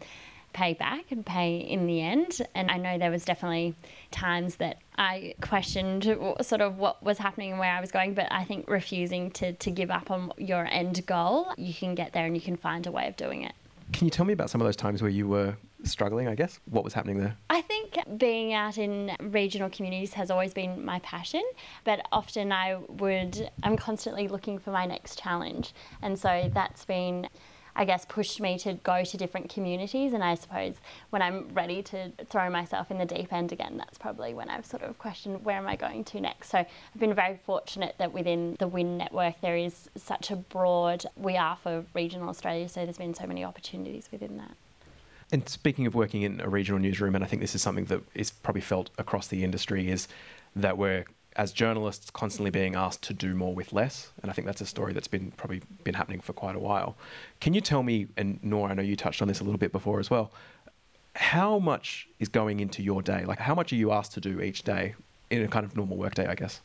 pay 0.56 0.72
back 0.72 1.12
and 1.12 1.24
pay 1.24 1.58
in 1.58 1.86
the 1.86 2.00
end. 2.00 2.40
And 2.54 2.70
I 2.70 2.78
know 2.78 2.96
there 2.96 3.10
was 3.10 3.26
definitely 3.26 3.74
times 4.10 4.56
that 4.56 4.78
I 4.96 5.34
questioned 5.42 6.04
sort 6.40 6.62
of 6.62 6.78
what 6.78 7.02
was 7.02 7.18
happening 7.18 7.50
and 7.50 7.60
where 7.60 7.70
I 7.70 7.80
was 7.80 7.92
going, 7.92 8.14
but 8.14 8.26
I 8.32 8.44
think 8.44 8.68
refusing 8.68 9.30
to, 9.32 9.52
to 9.52 9.70
give 9.70 9.90
up 9.90 10.10
on 10.10 10.32
your 10.38 10.64
end 10.64 11.04
goal, 11.04 11.52
you 11.58 11.74
can 11.74 11.94
get 11.94 12.14
there 12.14 12.24
and 12.24 12.34
you 12.34 12.40
can 12.40 12.56
find 12.56 12.86
a 12.86 12.90
way 12.90 13.06
of 13.06 13.16
doing 13.16 13.42
it. 13.42 13.52
Can 13.92 14.06
you 14.06 14.10
tell 14.10 14.24
me 14.24 14.32
about 14.32 14.48
some 14.48 14.62
of 14.62 14.66
those 14.66 14.76
times 14.76 15.02
where 15.02 15.10
you 15.10 15.28
were 15.28 15.56
struggling, 15.84 16.26
I 16.26 16.34
guess? 16.34 16.58
What 16.70 16.84
was 16.84 16.94
happening 16.94 17.18
there? 17.18 17.36
I 17.50 17.60
think 17.60 17.98
being 18.16 18.54
out 18.54 18.78
in 18.78 19.14
regional 19.20 19.68
communities 19.68 20.14
has 20.14 20.30
always 20.30 20.54
been 20.54 20.84
my 20.84 21.00
passion, 21.00 21.42
but 21.84 22.00
often 22.10 22.50
I 22.50 22.76
would, 22.88 23.50
I'm 23.62 23.76
constantly 23.76 24.26
looking 24.26 24.58
for 24.58 24.70
my 24.70 24.86
next 24.86 25.20
challenge. 25.20 25.74
And 26.00 26.18
so 26.18 26.50
that's 26.52 26.86
been 26.86 27.28
I 27.76 27.84
guess, 27.84 28.04
pushed 28.06 28.40
me 28.40 28.58
to 28.60 28.74
go 28.74 29.04
to 29.04 29.16
different 29.16 29.50
communities. 29.50 30.14
And 30.14 30.24
I 30.24 30.34
suppose 30.34 30.76
when 31.10 31.22
I'm 31.22 31.48
ready 31.52 31.82
to 31.84 32.10
throw 32.30 32.48
myself 32.50 32.90
in 32.90 32.98
the 32.98 33.04
deep 33.04 33.32
end 33.32 33.52
again, 33.52 33.76
that's 33.76 33.98
probably 33.98 34.34
when 34.34 34.48
I've 34.48 34.66
sort 34.66 34.82
of 34.82 34.98
questioned 34.98 35.44
where 35.44 35.58
am 35.58 35.68
I 35.68 35.76
going 35.76 36.02
to 36.04 36.20
next. 36.20 36.50
So 36.50 36.58
I've 36.58 37.00
been 37.00 37.14
very 37.14 37.38
fortunate 37.44 37.94
that 37.98 38.12
within 38.12 38.56
the 38.58 38.66
WIN 38.66 38.96
network 38.96 39.40
there 39.42 39.56
is 39.56 39.90
such 39.94 40.30
a 40.30 40.36
broad, 40.36 41.04
we 41.16 41.36
are 41.36 41.56
for 41.62 41.84
regional 41.94 42.28
Australia, 42.30 42.68
so 42.68 42.84
there's 42.84 42.98
been 42.98 43.14
so 43.14 43.26
many 43.26 43.44
opportunities 43.44 44.08
within 44.10 44.38
that. 44.38 44.52
And 45.32 45.48
speaking 45.48 45.86
of 45.86 45.94
working 45.94 46.22
in 46.22 46.40
a 46.40 46.48
regional 46.48 46.80
newsroom, 46.80 47.14
and 47.14 47.24
I 47.24 47.26
think 47.26 47.42
this 47.42 47.54
is 47.54 47.60
something 47.60 47.86
that 47.86 48.00
is 48.14 48.30
probably 48.30 48.60
felt 48.62 48.90
across 48.96 49.26
the 49.26 49.44
industry, 49.44 49.90
is 49.90 50.08
that 50.54 50.78
we're 50.78 51.04
as 51.36 51.52
journalists 51.52 52.10
constantly 52.10 52.50
being 52.50 52.74
asked 52.74 53.02
to 53.02 53.14
do 53.14 53.34
more 53.34 53.54
with 53.54 53.72
less 53.72 54.10
and 54.22 54.30
i 54.30 54.34
think 54.34 54.46
that's 54.46 54.60
a 54.60 54.66
story 54.66 54.92
that's 54.92 55.08
been 55.08 55.30
probably 55.32 55.60
been 55.84 55.94
happening 55.94 56.20
for 56.20 56.32
quite 56.32 56.56
a 56.56 56.58
while. 56.58 56.96
Can 57.40 57.54
you 57.54 57.60
tell 57.60 57.82
me 57.82 58.08
and 58.16 58.42
Nour 58.42 58.68
i 58.68 58.74
know 58.74 58.82
you 58.82 58.96
touched 58.96 59.22
on 59.22 59.28
this 59.28 59.40
a 59.40 59.44
little 59.44 59.58
bit 59.58 59.72
before 59.72 60.00
as 60.00 60.10
well 60.10 60.32
how 61.14 61.58
much 61.58 62.06
is 62.20 62.28
going 62.28 62.60
into 62.60 62.82
your 62.82 63.00
day? 63.02 63.24
Like 63.24 63.38
how 63.38 63.54
much 63.54 63.72
are 63.72 63.76
you 63.76 63.92
asked 63.92 64.12
to 64.12 64.20
do 64.20 64.40
each 64.40 64.62
day 64.62 64.94
in 65.30 65.42
a 65.42 65.48
kind 65.48 65.64
of 65.64 65.76
normal 65.76 65.96
workday 65.96 66.26
i 66.26 66.34
guess? 66.34 66.60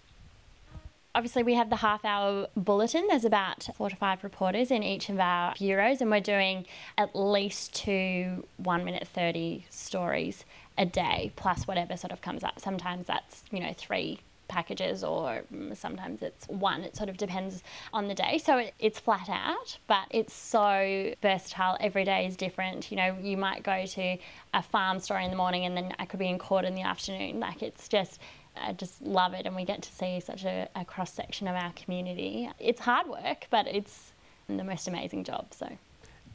Obviously 1.13 1.43
we 1.43 1.55
have 1.55 1.69
the 1.69 1.77
half 1.77 2.05
hour 2.05 2.47
bulletin. 2.55 3.05
There's 3.09 3.25
about 3.25 3.67
four 3.75 3.89
to 3.89 3.95
five 3.95 4.23
reporters 4.23 4.71
in 4.71 4.83
each 4.83 5.09
of 5.09 5.19
our 5.19 5.53
bureaus 5.57 6.01
and 6.01 6.09
we're 6.09 6.21
doing 6.21 6.65
at 6.97 7.15
least 7.15 7.73
two 7.75 8.45
one 8.57 8.85
minute 8.85 9.07
30 9.07 9.65
stories 9.69 10.45
a 10.77 10.85
day 10.85 11.31
plus 11.35 11.67
whatever 11.67 11.97
sort 11.97 12.11
of 12.11 12.21
comes 12.21 12.43
up. 12.43 12.59
Sometimes 12.59 13.07
that's 13.07 13.43
you 13.51 13.59
know 13.59 13.73
three 13.77 14.19
packages 14.51 15.03
or 15.03 15.43
mm, 15.51 15.75
sometimes 15.75 16.21
it's 16.21 16.45
one. 16.47 16.83
It 16.83 16.95
sort 16.95 17.09
of 17.09 17.17
depends 17.17 17.63
on 17.93 18.07
the 18.07 18.13
day. 18.13 18.37
So 18.37 18.57
it, 18.57 18.73
it's 18.77 18.99
flat 18.99 19.29
out, 19.29 19.77
but 19.87 20.05
it's 20.11 20.33
so 20.33 21.13
versatile. 21.21 21.77
Every 21.79 22.03
day 22.03 22.27
is 22.27 22.35
different. 22.35 22.91
You 22.91 22.97
know, 22.97 23.17
you 23.21 23.37
might 23.37 23.63
go 23.63 23.85
to 23.85 24.17
a 24.53 24.61
farm 24.61 24.99
store 24.99 25.19
in 25.19 25.31
the 25.31 25.37
morning 25.37 25.65
and 25.65 25.75
then 25.75 25.95
I 25.97 26.05
could 26.05 26.19
be 26.19 26.27
in 26.27 26.37
court 26.37 26.65
in 26.65 26.75
the 26.75 26.83
afternoon. 26.83 27.39
Like 27.39 27.63
it's 27.63 27.87
just. 27.87 28.19
I 28.53 28.73
just 28.73 29.01
love 29.01 29.33
it, 29.33 29.45
and 29.45 29.55
we 29.55 29.63
get 29.63 29.81
to 29.83 29.91
see 29.93 30.19
such 30.19 30.43
a, 30.43 30.67
a 30.75 30.83
cross 30.83 31.13
section 31.13 31.47
of 31.47 31.55
our 31.55 31.71
community. 31.71 32.49
It's 32.59 32.81
hard 32.81 33.07
work, 33.07 33.47
but 33.49 33.65
it's 33.65 34.11
the 34.49 34.63
most 34.65 34.89
amazing 34.89 35.23
job. 35.23 35.53
So, 35.53 35.77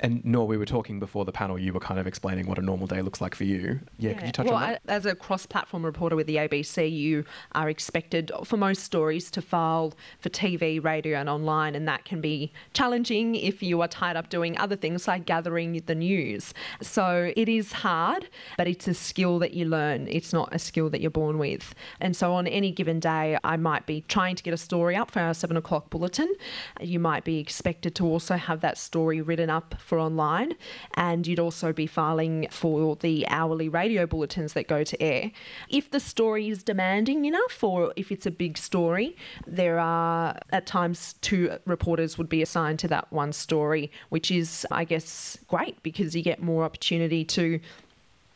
And 0.01 0.25
Nour, 0.25 0.47
we 0.47 0.57
were 0.59 0.67
talking 0.67 1.01
before 1.01 1.25
the 1.25 1.33
panel, 1.33 1.59
you 1.59 1.73
were 1.73 1.81
kind 1.81 1.99
of 1.99 2.07
explaining 2.07 2.47
what 2.47 2.59
a 2.59 2.63
normal 2.63 2.87
day 2.87 3.01
looks 3.01 3.21
like 3.21 3.35
for 3.35 3.45
you. 3.45 3.81
Yeah, 3.99 4.13
could 4.13 4.27
you 4.27 4.33
touch 4.33 4.47
well, 4.47 4.57
on 4.57 4.61
that? 4.61 4.83
As 4.89 5.07
a 5.07 5.15
cross 5.15 5.47
platform 5.47 5.85
reporter 5.85 6.17
with 6.17 6.27
the 6.27 6.37
ABC, 6.37 6.91
you 6.91 7.25
are 7.53 7.71
expected 7.71 8.31
for 8.45 8.57
most 8.57 8.83
stories 8.83 9.31
to 9.31 9.41
file 9.41 9.95
for 10.19 10.29
TV, 10.29 10.83
radio, 10.83 11.19
and 11.19 11.29
online, 11.29 11.75
and 11.75 11.89
that 11.89 12.05
can 12.05 12.21
be 12.21 12.53
challenging 12.75 13.35
if 13.37 13.63
you 13.63 13.81
are 13.81 13.89
tied 13.89 14.17
up 14.17 14.29
doing 14.29 14.59
other 14.59 14.77
things 14.77 15.09
like 15.09 15.25
gathering 15.25 15.81
the 15.87 15.95
news. 15.95 16.53
So 16.83 17.33
it 17.35 17.49
is 17.49 17.73
hard, 17.73 18.29
but 18.59 18.69
it's 18.69 18.87
a 18.89 18.95
skill 18.95 19.39
that 19.39 19.55
you 19.55 19.65
learn. 19.65 20.09
It's 20.09 20.33
not 20.33 20.55
a 20.55 20.59
skill 20.59 20.91
that 20.91 21.01
you're 21.01 21.11
born 21.11 21.39
with. 21.39 21.75
And 22.01 22.15
so 22.15 22.35
on 22.35 22.47
any 22.47 22.71
given 22.71 23.01
day, 23.01 23.39
I 23.45 23.57
might 23.57 23.87
be 23.87 24.05
trying 24.09 24.37
to 24.37 24.43
get 24.43 24.53
a 24.53 24.59
story 24.59 24.95
up 24.95 25.11
for 25.11 25.21
our 25.21 25.33
seven 25.33 25.57
o'clock 25.57 25.89
bulletin. 25.89 26.33
You 26.81 27.01
might 27.01 27.25
be 27.25 27.39
expected 27.39 27.95
to 27.97 28.07
also 28.07 28.37
have 28.37 28.61
that 28.61 28.77
story 28.77 29.23
written 29.23 29.49
up 29.49 29.75
for 29.87 29.99
online, 29.99 30.55
and 30.95 31.27
you'd 31.27 31.39
also 31.39 31.73
be 31.73 31.87
filing 31.87 32.49
for 32.51 32.97
the 32.97 33.27
hourly 33.29 33.69
radio 33.69 34.05
bulletins 34.05 34.53
that 34.55 34.67
go 34.67 34.83
to 34.83 35.01
air. 35.01 35.31
If 35.69 35.91
the 35.91 36.01
story 36.01 36.49
is 36.49 36.63
demanding 36.63 37.25
enough, 37.25 37.63
or 37.63 37.93
if 37.97 38.11
it's 38.11 38.27
a 38.27 38.31
big 38.31 38.59
story, 38.59 39.17
there 39.47 39.79
are 39.79 40.39
at 40.51 40.67
times 40.67 41.15
two 41.21 41.57
reporters 41.65 42.19
would 42.19 42.29
be 42.29 42.43
assigned 42.43 42.81
to 42.81 42.89
that 42.89 43.11
one 43.13 43.33
story, 43.33 43.91
which 44.09 44.31
is, 44.31 44.67
I 44.71 44.85
guess, 44.85 45.39
great 45.47 45.81
because 45.83 46.17
you 46.17 46.23
get 46.23 46.43
more 46.43 46.65
opportunity 46.65 47.25
to 47.27 47.61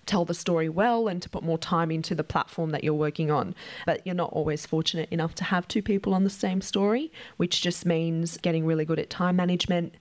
tell 0.07 0.25
the 0.25 0.35
story 0.35 0.69
well 0.69 1.07
and 1.07 1.23
to 1.23 1.29
put 1.29 1.43
more 1.43 1.59
time 1.59 1.91
into 1.91 2.17
the 2.17 2.25
platform 2.25 2.71
that 2.71 2.83
you're 2.83 2.93
working 2.93 3.31
on. 3.31 3.55
But 3.87 4.05
you're 4.05 4.15
not 4.15 4.33
always 4.33 4.67
fortunate 4.67 5.09
enough 5.11 5.37
to 5.37 5.45
have 5.45 5.69
two 5.69 5.83
people 5.83 6.15
on 6.15 6.25
the 6.25 6.31
same 6.31 6.61
story, 6.61 7.13
which 7.37 7.63
just 7.63 7.87
means 7.87 8.37
getting 8.39 8.67
really 8.67 8.85
good 8.85 8.99
at 8.99 9.09
time 9.09 9.37
management, 9.37 9.95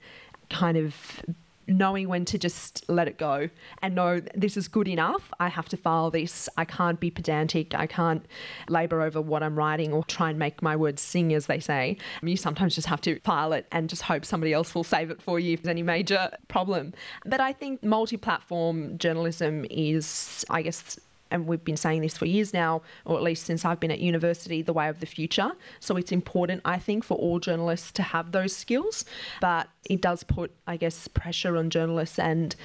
kind 0.49 0.77
of 0.77 0.95
knowing 1.69 2.07
when 2.07 2.25
to 2.25 2.37
just 2.37 2.83
let 2.89 3.07
it 3.07 3.17
go 3.17 3.49
and 3.81 3.95
know 3.95 4.19
this 4.35 4.57
is 4.57 4.67
good 4.67 4.87
enough. 4.87 5.31
I 5.39 5.49
have 5.49 5.69
to 5.69 5.77
file 5.77 6.09
this. 6.09 6.49
I 6.57 6.65
can't 6.65 6.99
be 6.99 7.11
pedantic. 7.11 7.75
I 7.75 7.85
can't 7.87 8.25
labour 8.67 9.01
over 9.01 9.21
what 9.21 9.43
I'm 9.43 9.57
writing 9.57 9.93
or 9.93 10.03
try 10.05 10.29
and 10.29 10.39
make 10.39 10.61
my 10.61 10.75
words 10.75 11.01
sing, 11.01 11.33
as 11.33 11.45
they 11.45 11.59
say. 11.59 11.97
You 12.23 12.37
sometimes 12.37 12.75
just 12.75 12.87
have 12.87 13.01
to 13.01 13.19
file 13.19 13.53
it 13.53 13.67
and 13.71 13.89
just 13.89 14.01
hope 14.01 14.25
somebody 14.25 14.53
else 14.53 14.73
will 14.73 14.83
save 14.83 15.11
it 15.11 15.21
for 15.21 15.39
you 15.39 15.53
if 15.53 15.61
there's 15.61 15.71
any 15.71 15.83
major 15.83 16.31
problem. 16.47 16.93
But 17.25 17.39
I 17.39 17.53
think 17.53 17.83
multi 17.83 18.17
platform 18.17 18.97
journalism 18.97 19.65
is, 19.69 20.43
I 20.49 20.63
guess, 20.63 20.99
and 21.31 21.47
we've 21.47 21.63
been 21.63 21.77
saying 21.77 22.01
this 22.01 22.17
for 22.17 22.25
years 22.25 22.53
now, 22.53 22.81
or 23.05 23.17
at 23.17 23.23
least 23.23 23.45
since 23.45 23.65
I've 23.65 23.79
been 23.79 23.91
at 23.91 23.99
university, 23.99 24.61
the 24.61 24.73
way 24.73 24.89
of 24.89 24.99
the 24.99 25.05
future. 25.05 25.51
So 25.79 25.95
it's 25.97 26.11
important, 26.11 26.61
I 26.65 26.79
think, 26.79 27.03
for 27.03 27.17
all 27.17 27.39
journalists 27.39 27.91
to 27.93 28.03
have 28.03 28.31
those 28.31 28.55
skills. 28.55 29.05
But 29.41 29.67
it 29.89 30.01
does 30.01 30.23
put, 30.23 30.51
I 30.67 30.77
guess, 30.77 31.07
pressure 31.07 31.57
on 31.57 31.69
journalists 31.69 32.19
and 32.19 32.55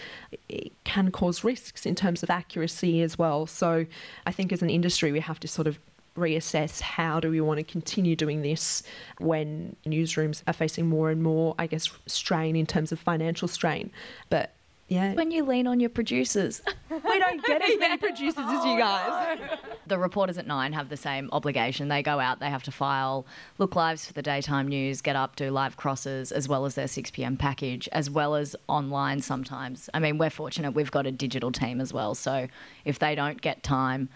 it 0.48 0.72
can 0.84 1.10
cause 1.10 1.44
risks 1.44 1.86
in 1.86 1.94
terms 1.94 2.22
of 2.22 2.30
accuracy 2.30 3.02
as 3.02 3.18
well. 3.18 3.46
So 3.46 3.86
I 4.26 4.32
think 4.32 4.52
as 4.52 4.62
an 4.62 4.70
industry, 4.70 5.12
we 5.12 5.20
have 5.20 5.40
to 5.40 5.48
sort 5.48 5.66
of 5.66 5.78
reassess 6.16 6.80
how 6.80 7.18
do 7.18 7.28
we 7.28 7.40
want 7.40 7.58
to 7.58 7.64
continue 7.64 8.14
doing 8.14 8.42
this 8.42 8.84
when 9.18 9.74
newsrooms 9.84 10.42
are 10.46 10.52
facing 10.52 10.88
more 10.88 11.10
and 11.10 11.22
more, 11.22 11.54
I 11.58 11.66
guess, 11.66 11.90
strain 12.06 12.54
in 12.56 12.66
terms 12.66 12.92
of 12.92 13.00
financial 13.00 13.48
strain. 13.48 13.90
But 14.30 14.52
yeah. 14.88 15.14
When 15.14 15.30
you 15.30 15.44
lean 15.44 15.66
on 15.66 15.80
your 15.80 15.88
producers. 15.88 16.60
we 16.90 17.18
don't 17.18 17.44
get 17.44 17.62
as 17.62 17.78
many 17.78 17.96
producers 17.96 18.44
as 18.46 18.64
you 18.64 18.76
guys. 18.76 19.38
the 19.86 19.98
reporters 19.98 20.36
at 20.36 20.46
Nine 20.46 20.72
have 20.74 20.90
the 20.90 20.96
same 20.96 21.30
obligation. 21.32 21.88
They 21.88 22.02
go 22.02 22.20
out, 22.20 22.40
they 22.40 22.50
have 22.50 22.62
to 22.64 22.72
file 22.72 23.24
look 23.58 23.74
lives 23.76 24.06
for 24.06 24.12
the 24.12 24.22
daytime 24.22 24.68
news, 24.68 25.00
get 25.00 25.16
up, 25.16 25.36
do 25.36 25.50
live 25.50 25.76
crosses, 25.76 26.32
as 26.32 26.48
well 26.48 26.66
as 26.66 26.74
their 26.74 26.88
6 26.88 27.10
p.m. 27.12 27.36
package, 27.36 27.88
as 27.92 28.10
well 28.10 28.34
as 28.34 28.54
online 28.68 29.22
sometimes. 29.22 29.88
I 29.94 30.00
mean, 30.00 30.18
we're 30.18 30.30
fortunate 30.30 30.72
we've 30.72 30.90
got 30.90 31.06
a 31.06 31.12
digital 31.12 31.50
team 31.50 31.80
as 31.80 31.92
well. 31.92 32.14
So 32.14 32.48
if 32.84 32.98
they 32.98 33.14
don't 33.14 33.40
get 33.40 33.62
time, 33.62 34.10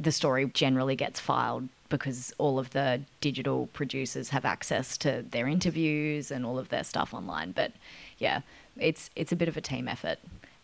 the 0.00 0.12
story 0.12 0.46
generally 0.54 0.96
gets 0.96 1.20
filed 1.20 1.68
because 1.88 2.32
all 2.38 2.58
of 2.58 2.70
the 2.70 3.00
digital 3.20 3.68
producers 3.72 4.30
have 4.30 4.44
access 4.44 4.96
to 4.98 5.24
their 5.30 5.48
interviews 5.48 6.30
and 6.30 6.44
all 6.44 6.58
of 6.58 6.68
their 6.68 6.84
stuff 6.84 7.14
online. 7.14 7.52
But 7.52 7.72
yeah, 8.18 8.42
it's 8.80 9.10
it's 9.16 9.32
a 9.32 9.36
bit 9.36 9.48
of 9.48 9.56
a 9.56 9.60
team 9.60 9.88
effort, 9.88 10.18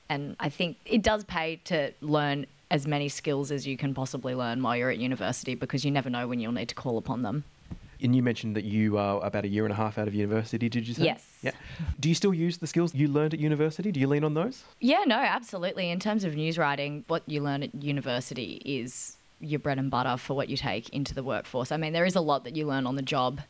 and 0.09 0.37
I 0.40 0.48
think 0.48 0.77
it 0.85 1.03
does 1.03 1.24
pay 1.24 1.57
to 1.64 1.92
learn 2.00 2.46
as 2.70 2.87
many 2.87 3.09
skills 3.09 3.50
as 3.50 3.66
you 3.66 3.77
can 3.77 3.94
possibly 3.94 4.35
learn 4.35 4.62
while 4.62 4.77
you're 4.77 4.90
at 4.90 4.98
university 4.98 5.55
because 5.55 5.85
you 5.85 5.90
never 5.90 6.11
know 6.11 6.27
when 6.27 6.40
you'll 6.40 6.53
need 6.53 6.68
to 6.68 6.74
call 6.74 6.98
upon 6.98 7.22
them. 7.22 7.44
And 8.03 8.14
you 8.14 8.22
mentioned 8.22 8.57
that 8.57 8.64
you 8.64 8.98
are 8.98 9.24
about 9.24 9.44
a 9.44 9.48
year 9.48 9.64
and 9.64 9.72
a 9.72 9.77
half 9.77 9.96
out 9.96 10.09
of 10.09 10.14
university, 10.14 10.68
did 10.68 10.87
you 10.87 10.94
say? 10.94 11.05
Yes. 11.05 11.27
Yeah. 11.42 11.53
Do 12.00 12.09
you 12.09 12.14
still 12.14 12.35
use 12.35 12.59
the 12.59 12.66
skills 12.66 12.94
you 12.94 13.09
learned 13.09 13.33
at 13.33 13.40
university? 13.40 13.92
Do 13.92 14.00
you 14.00 14.09
lean 14.09 14.24
on 14.24 14.35
those? 14.35 14.64
Yeah, 14.81 15.05
no, 15.07 15.16
absolutely. 15.16 15.90
In 15.90 16.00
terms 16.00 16.24
of 16.24 16.35
news 16.35 16.59
writing, 16.59 17.05
what 17.07 17.22
you 17.27 17.40
learn 17.40 17.62
at 17.62 17.74
university 17.74 18.61
is 18.64 19.16
your 19.40 19.61
bread 19.61 19.79
and 19.79 19.90
butter 19.90 20.16
for 20.16 20.35
what 20.35 20.48
you 20.48 20.57
take 20.57 20.88
into 20.90 21.14
the 21.14 21.22
workforce. 21.22 21.72
I 21.72 21.77
mean, 21.77 21.92
there 21.92 22.05
is 22.05 22.16
a 22.16 22.20
lot 22.20 22.44
that 22.44 22.57
you 22.57 22.66
learn 22.66 22.87
on 22.87 22.96
the 22.96 23.03
job. 23.03 23.40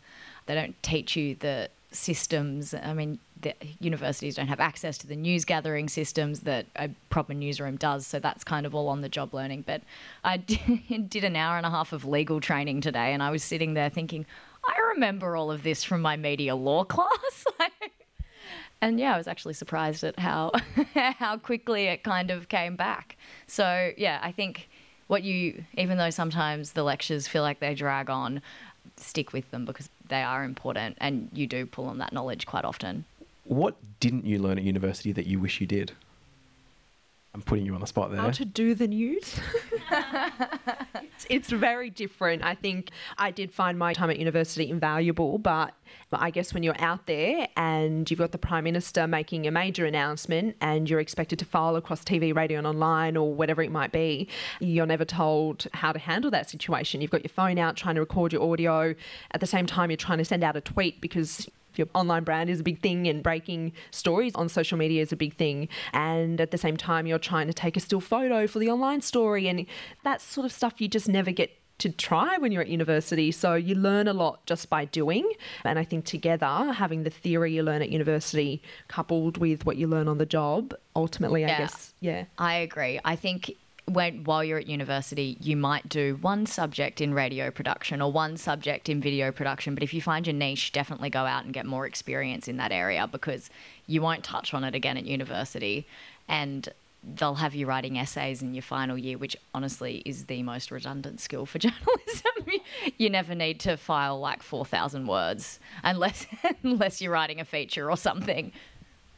They 0.46 0.54
don't 0.54 0.80
teach 0.82 1.16
you 1.16 1.34
the 1.34 1.70
systems. 1.90 2.74
I 2.74 2.92
mean, 2.92 3.18
the 3.40 3.54
universities 3.78 4.36
don't 4.36 4.48
have 4.48 4.60
access 4.60 4.98
to 4.98 5.06
the 5.06 5.16
news 5.16 5.44
gathering 5.44 5.88
systems 5.88 6.40
that 6.40 6.66
a 6.76 6.88
proper 7.10 7.34
newsroom 7.34 7.76
does, 7.76 8.06
so 8.06 8.18
that's 8.18 8.42
kind 8.42 8.66
of 8.66 8.74
all 8.74 8.88
on 8.88 9.02
the 9.02 9.08
job 9.08 9.34
learning. 9.34 9.64
But 9.66 9.82
I 10.24 10.36
did 11.08 11.24
an 11.24 11.36
hour 11.36 11.56
and 11.56 11.66
a 11.66 11.70
half 11.70 11.92
of 11.92 12.04
legal 12.04 12.40
training 12.40 12.80
today, 12.80 13.12
and 13.12 13.22
I 13.22 13.30
was 13.30 13.42
sitting 13.44 13.74
there 13.74 13.90
thinking, 13.90 14.26
I 14.66 14.78
remember 14.94 15.36
all 15.36 15.50
of 15.50 15.62
this 15.62 15.84
from 15.84 16.00
my 16.00 16.16
media 16.16 16.56
law 16.56 16.84
class. 16.94 17.44
and 18.80 18.98
yeah, 18.98 19.14
I 19.14 19.18
was 19.18 19.28
actually 19.28 19.54
surprised 19.54 20.04
at 20.04 20.18
how 20.18 20.52
how 20.94 21.36
quickly 21.36 21.84
it 21.84 22.02
kind 22.02 22.30
of 22.30 22.48
came 22.48 22.76
back. 22.76 23.16
So 23.46 23.92
yeah, 23.96 24.20
I 24.22 24.32
think 24.32 24.68
what 25.06 25.22
you, 25.22 25.64
even 25.76 25.98
though 25.98 26.10
sometimes 26.10 26.72
the 26.72 26.82
lectures 26.82 27.28
feel 27.28 27.42
like 27.42 27.60
they 27.60 27.74
drag 27.74 28.08
on, 28.08 28.40
stick 28.96 29.32
with 29.32 29.50
them 29.50 29.64
because 29.64 29.90
they 30.08 30.22
are 30.22 30.44
important 30.44 30.96
and 31.00 31.28
you 31.32 31.46
do 31.46 31.66
pull 31.66 31.86
on 31.86 31.98
that 31.98 32.12
knowledge 32.12 32.46
quite 32.46 32.64
often. 32.64 33.04
What 33.44 33.76
didn't 34.00 34.24
you 34.24 34.38
learn 34.38 34.58
at 34.58 34.64
university 34.64 35.12
that 35.12 35.26
you 35.26 35.38
wish 35.38 35.60
you 35.60 35.66
did? 35.66 35.92
I'm 37.34 37.42
putting 37.42 37.66
you 37.66 37.74
on 37.74 37.80
the 37.80 37.86
spot 37.88 38.12
there. 38.12 38.20
How 38.20 38.30
to 38.30 38.44
do 38.44 38.76
the 38.76 38.86
news? 38.86 39.40
it's, 41.02 41.26
it's 41.28 41.50
very 41.50 41.90
different. 41.90 42.44
I 42.44 42.54
think 42.54 42.90
I 43.18 43.32
did 43.32 43.52
find 43.52 43.76
my 43.76 43.92
time 43.92 44.08
at 44.08 44.20
university 44.20 44.70
invaluable, 44.70 45.38
but 45.38 45.74
I 46.12 46.30
guess 46.30 46.54
when 46.54 46.62
you're 46.62 46.80
out 46.80 47.06
there 47.06 47.48
and 47.56 48.08
you've 48.08 48.20
got 48.20 48.30
the 48.30 48.38
Prime 48.38 48.62
Minister 48.62 49.08
making 49.08 49.48
a 49.48 49.50
major 49.50 49.84
announcement 49.84 50.54
and 50.60 50.88
you're 50.88 51.00
expected 51.00 51.40
to 51.40 51.44
file 51.44 51.74
across 51.74 52.04
TV, 52.04 52.32
radio, 52.32 52.56
and 52.58 52.68
online 52.68 53.16
or 53.16 53.34
whatever 53.34 53.62
it 53.62 53.72
might 53.72 53.90
be, 53.90 54.28
you're 54.60 54.86
never 54.86 55.04
told 55.04 55.66
how 55.72 55.90
to 55.90 55.98
handle 55.98 56.30
that 56.30 56.48
situation. 56.48 57.00
You've 57.00 57.10
got 57.10 57.24
your 57.24 57.30
phone 57.30 57.58
out 57.58 57.76
trying 57.76 57.96
to 57.96 58.00
record 58.00 58.32
your 58.32 58.48
audio. 58.48 58.94
At 59.32 59.40
the 59.40 59.48
same 59.48 59.66
time, 59.66 59.90
you're 59.90 59.96
trying 59.96 60.18
to 60.18 60.24
send 60.24 60.44
out 60.44 60.56
a 60.56 60.60
tweet 60.60 61.00
because 61.00 61.48
your 61.78 61.88
online 61.94 62.24
brand 62.24 62.50
is 62.50 62.60
a 62.60 62.62
big 62.62 62.80
thing 62.80 63.06
and 63.08 63.22
breaking 63.22 63.72
stories 63.90 64.34
on 64.34 64.48
social 64.48 64.78
media 64.78 65.02
is 65.02 65.12
a 65.12 65.16
big 65.16 65.36
thing. 65.36 65.68
And 65.92 66.40
at 66.40 66.50
the 66.50 66.58
same 66.58 66.76
time, 66.76 67.06
you're 67.06 67.18
trying 67.18 67.46
to 67.46 67.54
take 67.54 67.76
a 67.76 67.80
still 67.80 68.00
photo 68.00 68.46
for 68.46 68.58
the 68.58 68.70
online 68.70 69.00
story. 69.00 69.48
And 69.48 69.66
that 70.04 70.20
sort 70.20 70.44
of 70.44 70.52
stuff 70.52 70.80
you 70.80 70.88
just 70.88 71.08
never 71.08 71.30
get 71.30 71.50
to 71.78 71.90
try 71.90 72.38
when 72.38 72.52
you're 72.52 72.62
at 72.62 72.68
university. 72.68 73.32
So 73.32 73.54
you 73.54 73.74
learn 73.74 74.06
a 74.06 74.12
lot 74.12 74.46
just 74.46 74.70
by 74.70 74.84
doing. 74.84 75.28
And 75.64 75.78
I 75.78 75.84
think 75.84 76.04
together, 76.04 76.46
having 76.72 77.02
the 77.02 77.10
theory 77.10 77.54
you 77.54 77.62
learn 77.62 77.82
at 77.82 77.90
university 77.90 78.62
coupled 78.88 79.38
with 79.38 79.66
what 79.66 79.76
you 79.76 79.88
learn 79.88 80.08
on 80.08 80.18
the 80.18 80.26
job, 80.26 80.74
ultimately, 80.94 81.44
I 81.44 81.48
guess, 81.48 81.94
yeah. 82.00 82.24
I 82.38 82.54
agree. 82.54 83.00
I 83.04 83.16
think 83.16 83.56
when 83.86 84.24
while 84.24 84.42
you're 84.42 84.58
at 84.58 84.66
university, 84.66 85.36
you 85.40 85.56
might 85.56 85.88
do 85.88 86.16
one 86.20 86.46
subject 86.46 87.00
in 87.00 87.12
radio 87.12 87.50
production 87.50 88.00
or 88.00 88.10
one 88.10 88.36
subject 88.36 88.88
in 88.88 89.00
video 89.00 89.30
production. 89.30 89.74
But 89.74 89.82
if 89.82 89.92
you 89.92 90.00
find 90.00 90.26
your 90.26 90.34
niche, 90.34 90.72
definitely 90.72 91.10
go 91.10 91.20
out 91.20 91.44
and 91.44 91.52
get 91.52 91.66
more 91.66 91.86
experience 91.86 92.48
in 92.48 92.56
that 92.56 92.72
area 92.72 93.06
because 93.06 93.50
you 93.86 94.00
won't 94.00 94.24
touch 94.24 94.54
on 94.54 94.64
it 94.64 94.74
again 94.74 94.96
at 94.96 95.04
university, 95.04 95.86
and 96.28 96.68
they'll 97.02 97.34
have 97.34 97.54
you 97.54 97.66
writing 97.66 97.98
essays 97.98 98.40
in 98.40 98.54
your 98.54 98.62
final 98.62 98.96
year, 98.96 99.18
which 99.18 99.36
honestly 99.54 100.02
is 100.06 100.24
the 100.26 100.42
most 100.42 100.70
redundant 100.70 101.20
skill 101.20 101.44
for 101.44 101.58
journalism. 101.60 102.62
you 102.96 103.10
never 103.10 103.34
need 103.34 103.60
to 103.60 103.76
file 103.76 104.18
like 104.18 104.42
four 104.42 104.64
thousand 104.64 105.06
words 105.06 105.60
unless 105.82 106.26
unless 106.62 107.02
you're 107.02 107.12
writing 107.12 107.40
a 107.40 107.44
feature 107.44 107.90
or 107.90 107.96
something. 107.96 108.50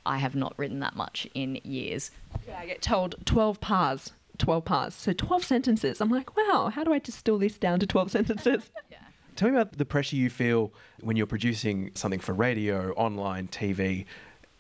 I 0.05 0.19
have 0.19 0.37
not 0.37 0.55
written 0.57 0.81
that 0.81 0.95
much 0.95 1.27
in 1.35 1.61
years. 1.65 2.13
Yeah, 2.47 2.59
I 2.61 2.67
get 2.67 2.81
told 2.81 3.17
12 3.25 3.61
pars. 3.61 4.13
12 4.39 4.65
parts. 4.65 4.97
So 4.97 5.13
12 5.13 5.45
sentences. 5.45 6.01
I'm 6.01 6.11
like, 6.11 6.37
wow, 6.37 6.71
how 6.73 6.85
do 6.85 6.93
I 6.93 6.99
distill 6.99 7.39
this 7.39 7.59
down 7.59 7.81
to 7.81 7.87
12 7.87 8.11
sentences? 8.11 8.71
Tell 9.37 9.51
me 9.51 9.57
about 9.57 9.77
the 9.77 9.85
pressure 9.85 10.17
you 10.17 10.31
feel 10.31 10.73
when 11.01 11.17
you're 11.17 11.27
producing 11.27 11.91
something 11.95 12.21
for 12.21 12.33
radio, 12.33 12.93
online, 12.93 13.49
TV, 13.49 14.07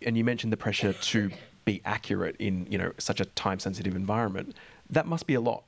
and 0.02 0.18
you 0.18 0.24
mentioned 0.24 0.52
the 0.52 0.58
pressure 0.58 0.92
to 0.92 1.30
be 1.64 1.80
accurate 1.84 2.36
in 2.38 2.66
you 2.70 2.78
know 2.78 2.92
such 2.98 3.20
a 3.20 3.24
time-sensitive 3.24 3.96
environment. 3.96 4.54
That 4.90 5.06
must 5.06 5.26
be 5.26 5.34
a 5.34 5.40
lot. 5.40 5.64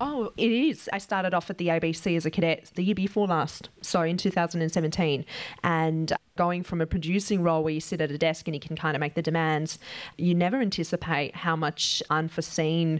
Oh, 0.00 0.32
it 0.38 0.50
is. 0.50 0.88
I 0.92 0.98
started 0.98 1.34
off 1.34 1.50
at 1.50 1.58
the 1.58 1.68
ABC 1.68 2.16
as 2.16 2.24
a 2.24 2.30
cadet 2.30 2.70
the 2.74 2.82
year 2.82 2.94
before 2.94 3.26
last, 3.26 3.68
so 3.82 4.00
in 4.00 4.16
2017, 4.16 5.26
and 5.62 6.12
going 6.40 6.62
from 6.62 6.80
a 6.80 6.86
producing 6.86 7.42
role 7.42 7.62
where 7.62 7.74
you 7.74 7.80
sit 7.80 8.00
at 8.00 8.10
a 8.10 8.16
desk 8.16 8.48
and 8.48 8.54
you 8.54 8.60
can 8.60 8.74
kind 8.74 8.96
of 8.96 9.00
make 9.00 9.12
the 9.12 9.20
demands, 9.20 9.78
you 10.16 10.34
never 10.34 10.58
anticipate 10.58 11.36
how 11.36 11.54
much 11.54 12.02
unforeseen 12.08 12.98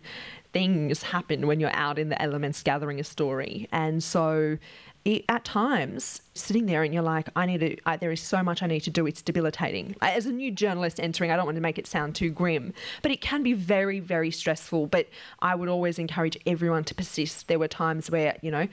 things 0.53 1.03
happen 1.03 1.47
when 1.47 1.59
you're 1.59 1.75
out 1.75 1.99
in 1.99 2.11
the 2.11 2.21
elements 2.21 2.63
gathering 2.63 3.01
a 3.01 3.05
story. 3.05 3.67
And 3.73 4.05
so 4.05 4.59
it, 5.07 5.25
at 5.31 5.43
times, 5.47 6.21
sitting 6.35 6.67
there 6.67 6.83
and 6.83 6.93
you're 6.93 7.03
like, 7.03 7.31
I 7.35 7.47
need 7.47 7.61
to, 7.61 7.77
I, 7.87 7.97
there 7.97 8.13
is 8.13 8.21
so 8.21 8.43
much 8.43 8.63
I 8.63 8.67
need 8.67 8.81
to 8.81 8.91
do, 8.91 9.07
it's 9.07 9.23
debilitating. 9.23 9.97
As 10.03 10.27
a 10.27 10.33
new 10.33 10.51
journalist 10.51 11.01
entering, 11.01 11.31
I 11.31 11.37
don't 11.37 11.47
want 11.47 11.57
to 11.57 11.63
make 11.63 11.79
it 11.79 11.87
sound 11.87 12.15
too 12.15 12.29
grim, 12.29 12.75
but 13.01 13.11
it 13.11 13.23
can 13.23 13.43
be 13.43 13.55
very, 13.55 14.01
very 14.01 14.31
stressful. 14.31 14.89
But 14.89 15.09
I 15.41 15.55
would 15.55 15.71
always 15.71 15.99
encourage 15.99 16.37
everyone 16.45 16.85
to 16.85 16.95
persist. 16.95 17.49
There 17.49 17.59
were 17.59 17.69
times 17.69 18.11
where, 18.11 18.37
you 18.43 18.51
know, 18.51 18.69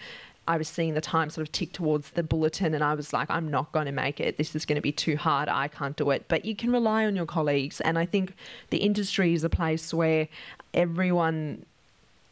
I 0.47 0.57
was 0.57 0.67
seeing 0.67 0.93
the 0.93 1.01
time 1.01 1.29
sort 1.29 1.47
of 1.47 1.51
tick 1.51 1.73
towards 1.73 2.11
the 2.11 2.23
bulletin, 2.23 2.73
and 2.73 2.83
I 2.83 2.93
was 2.93 3.13
like, 3.13 3.29
I'm 3.29 3.49
not 3.49 3.71
going 3.71 3.85
to 3.85 3.91
make 3.91 4.19
it. 4.19 4.37
This 4.37 4.55
is 4.55 4.65
going 4.65 4.77
to 4.77 4.81
be 4.81 4.91
too 4.91 5.17
hard. 5.17 5.49
I 5.49 5.67
can't 5.67 5.95
do 5.95 6.09
it. 6.11 6.25
But 6.27 6.45
you 6.45 6.55
can 6.55 6.71
rely 6.71 7.05
on 7.05 7.15
your 7.15 7.25
colleagues. 7.25 7.81
And 7.81 7.99
I 7.99 8.05
think 8.05 8.33
the 8.69 8.77
industry 8.77 9.33
is 9.33 9.43
a 9.43 9.49
place 9.49 9.93
where 9.93 10.27
everyone 10.73 11.65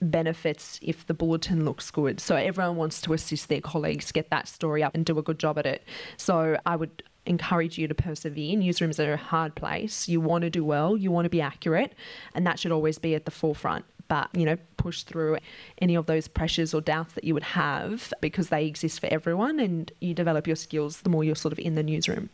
benefits 0.01 0.79
if 0.81 1.07
the 1.07 1.13
bulletin 1.13 1.65
looks 1.65 1.91
good. 1.91 2.19
So 2.19 2.35
everyone 2.35 2.75
wants 2.75 3.01
to 3.01 3.13
assist 3.13 3.49
their 3.49 3.61
colleagues 3.61 4.11
get 4.11 4.29
that 4.29 4.47
story 4.47 4.83
up 4.83 4.93
and 4.93 5.05
do 5.05 5.17
a 5.17 5.23
good 5.23 5.39
job 5.39 5.57
at 5.57 5.65
it. 5.65 5.83
So 6.17 6.57
I 6.65 6.75
would 6.75 7.03
encourage 7.25 7.77
you 7.77 7.87
to 7.87 7.95
persevere. 7.95 8.57
Newsrooms 8.57 8.99
are 9.05 9.13
a 9.13 9.17
hard 9.17 9.55
place. 9.55 10.07
You 10.07 10.21
want 10.21 10.43
to 10.43 10.49
do 10.49 10.63
well, 10.63 10.95
you 10.95 11.11
want 11.11 11.25
to 11.25 11.29
be 11.29 11.41
accurate, 11.41 11.93
and 12.33 12.45
that 12.45 12.59
should 12.59 12.71
always 12.71 12.99
be 12.99 13.15
at 13.15 13.25
the 13.25 13.31
forefront. 13.31 13.85
But, 14.07 14.29
you 14.33 14.45
know, 14.45 14.57
push 14.77 15.01
through 15.03 15.37
any 15.79 15.95
of 15.95 16.05
those 16.05 16.27
pressures 16.27 16.73
or 16.73 16.81
doubts 16.81 17.13
that 17.13 17.23
you 17.23 17.33
would 17.33 17.43
have 17.43 18.13
because 18.21 18.49
they 18.49 18.65
exist 18.67 18.99
for 18.99 19.07
everyone 19.07 19.59
and 19.59 19.91
you 19.99 20.13
develop 20.13 20.45
your 20.45 20.55
skills 20.55 21.01
the 21.01 21.09
more 21.09 21.23
you're 21.23 21.35
sort 21.35 21.51
of 21.51 21.59
in 21.59 21.75
the 21.75 21.83
newsroom. 21.83 22.29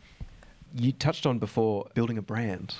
You 0.74 0.92
touched 0.92 1.24
on 1.26 1.38
before 1.38 1.88
building 1.94 2.18
a 2.18 2.22
brand. 2.22 2.74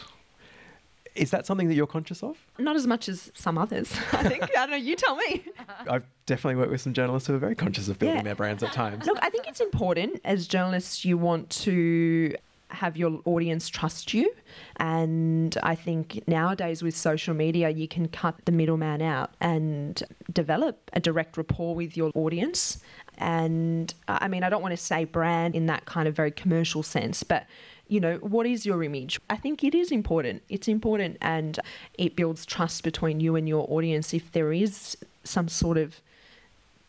Is 1.14 1.30
that 1.30 1.44
something 1.46 1.68
that 1.68 1.74
you're 1.74 1.86
conscious 1.86 2.22
of? 2.22 2.38
Not 2.58 2.74
as 2.76 2.86
much 2.86 3.06
as 3.08 3.30
some 3.34 3.58
others, 3.58 3.92
I 4.12 4.22
think. 4.28 4.42
I 4.44 4.46
don't 4.66 4.70
know, 4.70 4.76
you 4.76 4.96
tell 4.96 5.16
me. 5.16 5.44
I've 5.88 6.04
definitely 6.24 6.56
worked 6.56 6.70
with 6.70 6.80
some 6.80 6.94
journalists 6.94 7.26
who 7.26 7.34
are 7.34 7.38
very 7.38 7.54
conscious 7.54 7.88
of 7.88 7.98
building 7.98 8.18
Yeah. 8.18 8.22
their 8.22 8.34
brands 8.34 8.62
at 8.62 8.72
times. 8.72 9.06
Look, 9.06 9.18
I 9.20 9.28
think 9.28 9.46
it's 9.46 9.60
important 9.60 10.20
as 10.24 10.46
journalists, 10.46 11.04
you 11.04 11.18
want 11.18 11.50
to 11.50 12.34
have 12.74 12.96
your 12.96 13.20
audience 13.24 13.68
trust 13.68 14.14
you. 14.14 14.32
And 14.76 15.56
I 15.62 15.74
think 15.74 16.22
nowadays 16.26 16.82
with 16.82 16.96
social 16.96 17.34
media, 17.34 17.70
you 17.70 17.88
can 17.88 18.08
cut 18.08 18.34
the 18.44 18.52
middleman 18.52 19.02
out 19.02 19.30
and 19.40 20.02
develop 20.32 20.90
a 20.92 21.00
direct 21.00 21.36
rapport 21.36 21.74
with 21.74 21.96
your 21.96 22.10
audience. 22.14 22.78
And 23.18 23.92
uh, 24.08 24.18
I 24.20 24.28
mean, 24.28 24.42
I 24.42 24.48
don't 24.48 24.62
want 24.62 24.72
to 24.72 24.82
say 24.82 25.04
brand 25.04 25.54
in 25.54 25.66
that 25.66 25.84
kind 25.84 26.08
of 26.08 26.14
very 26.14 26.30
commercial 26.30 26.82
sense, 26.82 27.22
but 27.22 27.46
you 27.88 28.00
know, 28.00 28.16
what 28.16 28.46
is 28.46 28.64
your 28.64 28.82
image? 28.82 29.20
I 29.28 29.36
think 29.36 29.62
it 29.62 29.74
is 29.74 29.90
important. 29.90 30.42
It's 30.48 30.66
important 30.66 31.18
and 31.20 31.58
it 31.98 32.16
builds 32.16 32.46
trust 32.46 32.84
between 32.84 33.20
you 33.20 33.36
and 33.36 33.46
your 33.46 33.66
audience 33.70 34.14
if 34.14 34.32
there 34.32 34.52
is 34.52 34.96
some 35.24 35.46
sort 35.46 35.76
of 35.76 36.00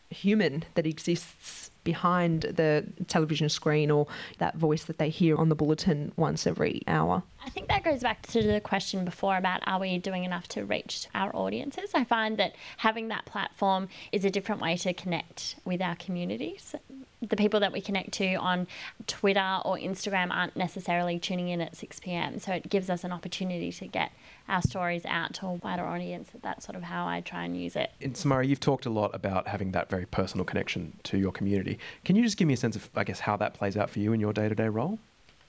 human 0.08 0.64
that 0.74 0.86
exists 0.86 1.63
behind 1.84 2.42
the 2.42 2.84
television 3.06 3.48
screen 3.48 3.90
or 3.90 4.06
that 4.38 4.56
voice 4.56 4.84
that 4.84 4.98
they 4.98 5.08
hear 5.08 5.36
on 5.36 5.48
the 5.48 5.54
bulletin 5.54 6.12
once 6.16 6.46
every 6.46 6.82
hour. 6.86 7.22
I 7.44 7.50
think 7.50 7.68
that 7.68 7.84
goes 7.84 8.00
back 8.00 8.26
to 8.28 8.42
the 8.42 8.60
question 8.60 9.04
before 9.04 9.36
about 9.36 9.60
are 9.66 9.78
we 9.78 9.98
doing 9.98 10.24
enough 10.24 10.48
to 10.48 10.64
reach 10.64 11.08
our 11.14 11.34
audiences? 11.36 11.90
I 11.94 12.04
find 12.04 12.38
that 12.38 12.54
having 12.78 13.08
that 13.08 13.26
platform 13.26 13.88
is 14.12 14.24
a 14.24 14.30
different 14.30 14.62
way 14.62 14.78
to 14.78 14.94
connect 14.94 15.56
with 15.64 15.82
our 15.82 15.94
communities. 15.96 16.74
The 17.20 17.36
people 17.36 17.60
that 17.60 17.70
we 17.70 17.82
connect 17.82 18.12
to 18.12 18.34
on 18.36 18.66
Twitter 19.06 19.58
or 19.64 19.76
Instagram 19.76 20.30
aren't 20.30 20.56
necessarily 20.56 21.18
tuning 21.18 21.48
in 21.48 21.60
at 21.60 21.76
6 21.76 22.00
pm, 22.00 22.38
so 22.38 22.52
it 22.52 22.70
gives 22.70 22.88
us 22.88 23.04
an 23.04 23.12
opportunity 23.12 23.70
to 23.72 23.86
get 23.86 24.12
our 24.48 24.62
stories 24.62 25.04
out 25.04 25.34
to 25.34 25.46
a 25.46 25.52
wider 25.54 25.84
audience. 25.84 26.30
That's 26.42 26.64
sort 26.64 26.76
of 26.76 26.82
how 26.82 27.06
I 27.06 27.20
try 27.20 27.44
and 27.44 27.60
use 27.60 27.76
it. 27.76 27.92
And 28.00 28.16
Samara, 28.16 28.46
you've 28.46 28.60
talked 28.60 28.86
a 28.86 28.90
lot 28.90 29.14
about 29.14 29.48
having 29.48 29.72
that 29.72 29.90
very 29.90 30.06
personal 30.06 30.44
connection 30.46 30.98
to 31.04 31.18
your 31.18 31.32
community. 31.32 31.78
Can 32.04 32.16
you 32.16 32.22
just 32.22 32.38
give 32.38 32.48
me 32.48 32.54
a 32.54 32.58
sense 32.58 32.74
of, 32.74 32.88
I 32.94 33.04
guess, 33.04 33.20
how 33.20 33.36
that 33.36 33.52
plays 33.52 33.76
out 33.76 33.90
for 33.90 33.98
you 33.98 34.14
in 34.14 34.20
your 34.20 34.32
day 34.32 34.48
to 34.48 34.54
day 34.54 34.68
role? 34.68 34.98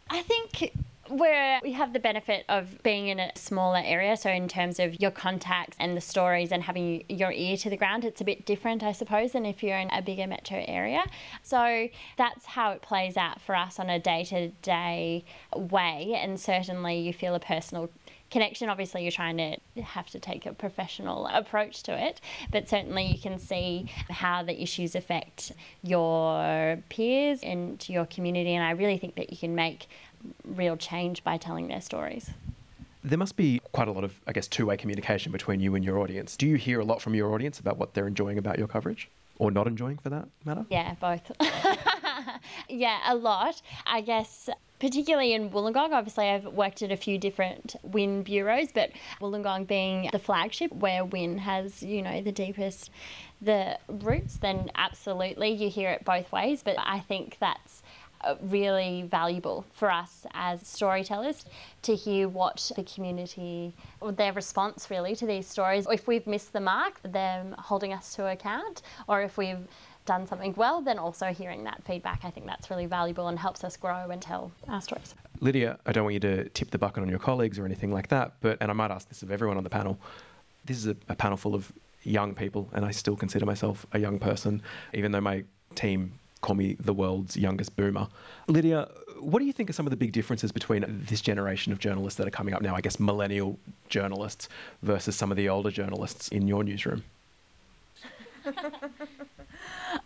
I 0.10 0.22
think 0.22 0.72
where 1.08 1.60
we 1.64 1.72
have 1.74 1.94
the 1.94 2.00
benefit 2.00 2.46
of 2.50 2.82
being 2.84 3.08
in 3.08 3.20
a 3.20 3.32
smaller 3.36 3.82
area, 3.84 4.18
so 4.18 4.30
in 4.30 4.48
terms 4.48 4.80
of 4.80 5.00
your 5.00 5.12
contacts 5.12 5.78
and 5.80 5.96
the 5.96 6.02
stories 6.02 6.52
and 6.52 6.64
having 6.64 7.04
your 7.10 7.32
ear 7.32 7.58
to 7.58 7.70
the 7.70 7.78
ground, 7.78 8.06
it's 8.06 8.22
a 8.22 8.24
bit 8.24 8.46
different, 8.46 8.84
I 8.84 8.92
suppose, 8.92 9.34
than 9.34 9.46
if 9.46 9.64
you're 9.64 9.78
in 9.78 9.90
a 9.92 10.02
bigger 10.02 10.28
metro 10.28 10.64
area. 10.68 11.04
So 11.44 11.90
that's 12.18 12.46
how 12.46 12.72
it 12.72 12.82
plays 12.82 13.18
out 13.18 13.42
for 13.42 13.56
us 13.56 13.80
on 13.80 13.90
a 13.90 14.00
day 14.00 14.24
to 14.26 14.50
day 14.62 15.26
way, 15.56 16.14
and 16.16 16.40
certainly 16.40 17.00
you 17.00 17.14
feel 17.14 17.36
a 17.36 17.40
personal 17.40 17.90
connection. 18.32 18.70
Obviously, 18.70 19.04
you're 19.04 19.12
trying 19.12 19.38
to 19.38 19.82
have 19.82 20.10
to 20.10 20.20
take 20.20 20.46
a 20.46 20.54
professional 20.54 21.28
approach 21.28 21.84
to 21.84 21.98
it, 21.98 22.20
but 22.52 22.68
certainly 22.68 23.06
you 23.06 23.20
can 23.20 23.38
see 23.38 23.92
how 24.10 24.44
the 24.44 24.62
issues 24.62 24.96
affect 24.96 25.52
your 25.84 26.80
peers 26.90 27.42
and 27.44 27.88
your 27.88 28.06
community. 28.06 28.56
And 28.56 28.64
I 28.64 28.72
really 28.72 28.98
think 28.98 29.16
that 29.16 29.32
you 29.32 29.38
can 29.38 29.56
make 29.56 29.88
real 30.44 30.78
change 30.78 31.24
by 31.24 31.38
telling 31.38 31.68
their 31.68 31.82
stories. 31.82 32.32
There 33.04 33.18
must 33.18 33.36
be 33.36 33.62
quite 33.72 33.88
a 33.88 33.92
lot 33.92 34.04
of, 34.04 34.20
I 34.26 34.32
guess, 34.32 34.48
two 34.48 34.66
way 34.66 34.78
communication 34.78 35.32
between 35.32 35.60
you 35.60 35.76
and 35.76 35.86
your 35.86 36.00
audience. 36.00 36.36
Do 36.36 36.48
you 36.48 36.56
hear 36.56 36.80
a 36.80 36.86
lot 36.86 37.02
from 37.02 37.14
your 37.14 37.34
audience 37.34 37.60
about 37.60 37.78
what 37.78 37.94
they're 37.94 38.08
enjoying 38.08 38.38
about 38.38 38.58
your 38.58 38.68
coverage? 38.68 39.10
Or 39.38 39.52
not 39.52 39.68
enjoying 39.68 39.98
for 39.98 40.10
that 40.10 40.30
matter? 40.46 40.66
Yeah, 40.70 40.96
both. 41.00 41.30
yeah, 42.70 43.00
a 43.06 43.16
lot. 43.16 43.62
I 43.86 44.00
guess 44.00 44.50
particularly 44.80 45.34
in 45.34 45.50
Wollongong, 45.50 45.92
obviously 45.92 46.30
I've 46.30 46.46
worked 46.46 46.82
at 46.82 46.92
a 46.92 46.98
few 46.98 47.18
different 47.18 47.76
WIN 47.84 48.24
bureaus, 48.24 48.70
but 48.74 48.92
Wollongong 49.22 49.68
being 49.68 50.10
the 50.12 50.20
flagship 50.20 50.72
where 50.74 51.06
WIN 51.06 51.38
has, 51.40 51.82
you 51.82 52.02
know, 52.02 52.22
the 52.22 52.32
deepest 52.32 52.92
the 53.42 53.78
roots, 53.88 54.38
then 54.38 54.72
absolutely 54.76 55.50
you 55.50 55.70
hear 55.70 55.92
it 55.92 56.04
both 56.04 56.32
ways. 56.32 56.64
But 56.64 56.76
I 56.80 57.00
think 57.00 57.38
that's 57.40 57.84
Uh, 58.22 58.36
really 58.42 59.04
valuable 59.04 59.66
for 59.74 59.92
us 59.92 60.26
as 60.34 60.66
storytellers 60.66 61.46
to 61.84 61.96
hear 61.96 62.28
what 62.28 62.72
the 62.76 62.84
community 62.84 63.74
or 64.02 64.12
their 64.12 64.34
response 64.34 64.90
really 64.90 65.16
to 65.16 65.28
these 65.28 65.46
stories. 65.48 65.86
If 65.92 66.08
we've 66.08 66.26
missed 66.26 66.52
the 66.52 66.60
mark 66.60 67.00
them 67.04 67.54
holding 67.60 67.94
us 67.94 68.16
to 68.16 68.26
account 68.28 68.82
or 69.08 69.22
if 69.22 69.38
we've 69.38 69.68
done 70.06 70.26
something 70.28 70.54
well 70.56 70.82
then 70.82 71.00
also 71.00 71.28
hearing 71.28 71.64
that 71.64 71.84
feedback 71.84 72.20
i 72.24 72.30
think 72.30 72.46
that's 72.46 72.70
really 72.70 72.86
valuable 72.86 73.28
and 73.28 73.40
helps 73.40 73.64
us 73.64 73.76
grow 73.76 74.12
and 74.12 74.22
tell 74.22 74.52
our 74.68 74.80
stories. 74.80 75.16
Lydia, 75.42 75.80
I 75.86 75.92
don't 75.92 76.04
want 76.04 76.14
you 76.14 76.20
to 76.22 76.48
tip 76.50 76.72
the 76.72 76.78
bucket 76.78 77.04
on 77.04 77.10
your 77.10 77.20
colleagues 77.20 77.60
or 77.60 77.66
anything 77.66 77.92
like 77.92 78.08
that, 78.10 78.34
but, 78.40 78.58
and 78.62 78.72
I 78.72 78.74
might 78.74 78.92
ask 78.92 79.10
this 79.10 79.24
of 79.24 79.32
everyone 79.32 79.58
on 79.58 79.64
the 79.64 79.70
panel, 79.70 80.00
this 80.64 80.78
is 80.78 80.88
a, 80.88 80.96
a 81.10 81.16
panel 81.16 81.38
full 81.38 81.56
of 81.56 81.72
young 82.04 82.34
people, 82.34 82.70
and 82.74 82.86
I 82.86 82.92
still 82.92 83.16
consider 83.16 83.46
myself 83.46 83.86
a 83.92 84.00
young 84.00 84.20
person, 84.20 84.62
even 84.94 85.12
though 85.12 85.22
my 85.22 85.44
team 85.74 86.20
call 86.46 86.56
me 86.56 86.78
the 86.80 86.94
world's 86.94 87.36
youngest 87.36 87.76
boomer. 87.76 88.08
Lydia, 88.48 88.88
what 89.20 89.40
do 89.40 89.46
you 89.46 89.54
think 89.54 89.70
are 89.70 89.74
some 89.74 89.88
of 89.88 89.90
the 89.90 89.98
big 89.98 90.12
differences 90.12 90.52
between 90.52 90.86
this 90.88 91.20
generation 91.20 91.74
of 91.74 91.80
journalists 91.80 92.18
that 92.18 92.28
are 92.28 92.32
coming 92.32 92.54
up 92.54 92.62
now, 92.62 92.76
I 92.76 92.82
guess 92.82 93.00
millennial 93.00 93.58
journalists, 93.90 94.48
versus 94.84 95.16
some 95.16 95.32
of 95.32 95.38
the 95.38 95.50
older 95.50 95.72
journalists 95.72 96.28
in 96.30 96.48
your 96.48 96.64
newsroom? 96.64 97.04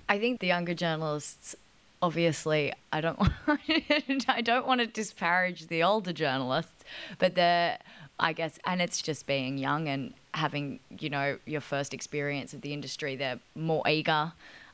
I 0.08 0.17
think 0.17 0.39
the 0.39 0.47
younger 0.47 0.73
journalists, 0.73 1.58
obviously, 2.02 2.71
I 2.93 3.02
don't, 3.02 3.19
I 4.30 4.41
don't 4.41 4.65
want 4.65 4.80
to 4.80 4.88
disparage 4.88 5.67
the 5.67 5.84
older 5.84 6.13
journalists, 6.13 6.86
but 7.17 7.36
they're, 7.36 7.78
I 8.17 8.32
guess, 8.32 8.58
and 8.65 8.82
it's 8.82 9.02
just 9.02 9.28
being 9.28 9.58
young 9.58 9.89
and 9.89 10.13
having, 10.34 10.80
you 10.97 11.10
know, 11.10 11.38
your 11.45 11.62
first 11.62 11.93
experience 11.93 12.54
of 12.54 12.62
the 12.62 12.73
industry. 12.73 13.17
They're 13.17 13.39
more 13.56 13.86
eager, 13.89 14.32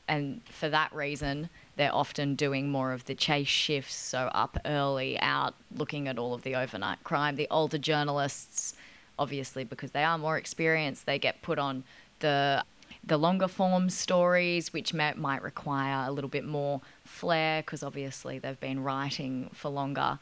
and 0.08 0.40
for 0.48 0.68
that 0.68 0.92
reason, 0.94 1.48
they're 1.76 1.94
often 1.94 2.34
doing 2.34 2.70
more 2.70 2.92
of 2.92 3.04
the 3.06 3.14
chase 3.14 3.48
shifts. 3.48 3.94
So 3.94 4.30
up 4.32 4.58
early, 4.64 5.18
out 5.20 5.54
looking 5.74 6.08
at 6.08 6.18
all 6.18 6.32
of 6.34 6.42
the 6.42 6.54
overnight 6.54 7.02
crime. 7.04 7.36
The 7.36 7.48
older 7.50 7.78
journalists, 7.78 8.74
obviously, 9.18 9.64
because 9.64 9.92
they 9.92 10.04
are 10.04 10.18
more 10.18 10.38
experienced, 10.38 11.06
they 11.06 11.18
get 11.18 11.42
put 11.42 11.58
on 11.58 11.84
the 12.20 12.64
the 13.04 13.16
longer 13.16 13.46
form 13.46 13.88
stories, 13.88 14.72
which 14.72 14.92
may, 14.92 15.12
might 15.16 15.42
require 15.42 16.08
a 16.08 16.12
little 16.12 16.30
bit 16.30 16.44
more 16.44 16.80
flair, 17.04 17.62
because 17.62 17.84
obviously 17.84 18.38
they've 18.38 18.58
been 18.58 18.82
writing 18.82 19.48
for 19.52 19.68
longer. 19.68 20.18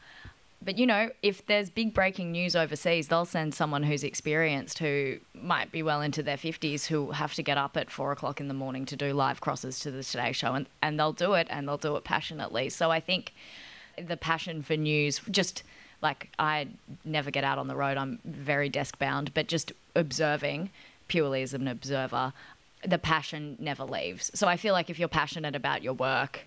But 0.65 0.79
you 0.79 0.87
know, 0.87 1.11
if 1.21 1.45
there's 1.45 1.69
big 1.69 1.93
breaking 1.93 2.31
news 2.31 2.55
overseas, 2.55 3.07
they'll 3.07 3.23
send 3.23 3.53
someone 3.53 3.83
who's 3.83 4.03
experienced, 4.03 4.79
who 4.79 5.19
might 5.35 5.71
be 5.71 5.83
well 5.83 6.01
into 6.01 6.23
their 6.23 6.37
50s, 6.37 6.87
who 6.87 7.11
have 7.11 7.35
to 7.35 7.43
get 7.43 7.59
up 7.59 7.77
at 7.77 7.91
four 7.91 8.11
o'clock 8.11 8.41
in 8.41 8.47
the 8.47 8.55
morning 8.55 8.85
to 8.87 8.95
do 8.95 9.13
live 9.13 9.41
crosses 9.41 9.79
to 9.81 9.91
the 9.91 10.03
Today 10.03 10.31
Show, 10.31 10.55
and, 10.55 10.65
and 10.81 10.99
they'll 10.99 11.13
do 11.13 11.33
it, 11.33 11.45
and 11.51 11.67
they'll 11.67 11.77
do 11.77 11.95
it 11.97 12.03
passionately. 12.03 12.69
So 12.69 12.89
I 12.89 12.99
think 12.99 13.31
the 13.95 14.17
passion 14.17 14.63
for 14.63 14.75
news, 14.75 15.21
just 15.29 15.61
like 16.01 16.29
I 16.39 16.67
never 17.05 17.29
get 17.29 17.43
out 17.43 17.59
on 17.59 17.67
the 17.67 17.75
road, 17.75 17.97
I'm 17.97 18.19
very 18.25 18.67
desk 18.67 18.97
bound, 18.97 19.35
but 19.35 19.47
just 19.47 19.71
observing 19.95 20.71
purely 21.07 21.43
as 21.43 21.53
an 21.53 21.67
observer, 21.67 22.33
the 22.83 22.97
passion 22.97 23.55
never 23.59 23.83
leaves. 23.83 24.31
So 24.33 24.47
I 24.47 24.57
feel 24.57 24.73
like 24.73 24.89
if 24.89 24.97
you're 24.97 25.07
passionate 25.07 25.55
about 25.55 25.83
your 25.83 25.93
work, 25.93 26.41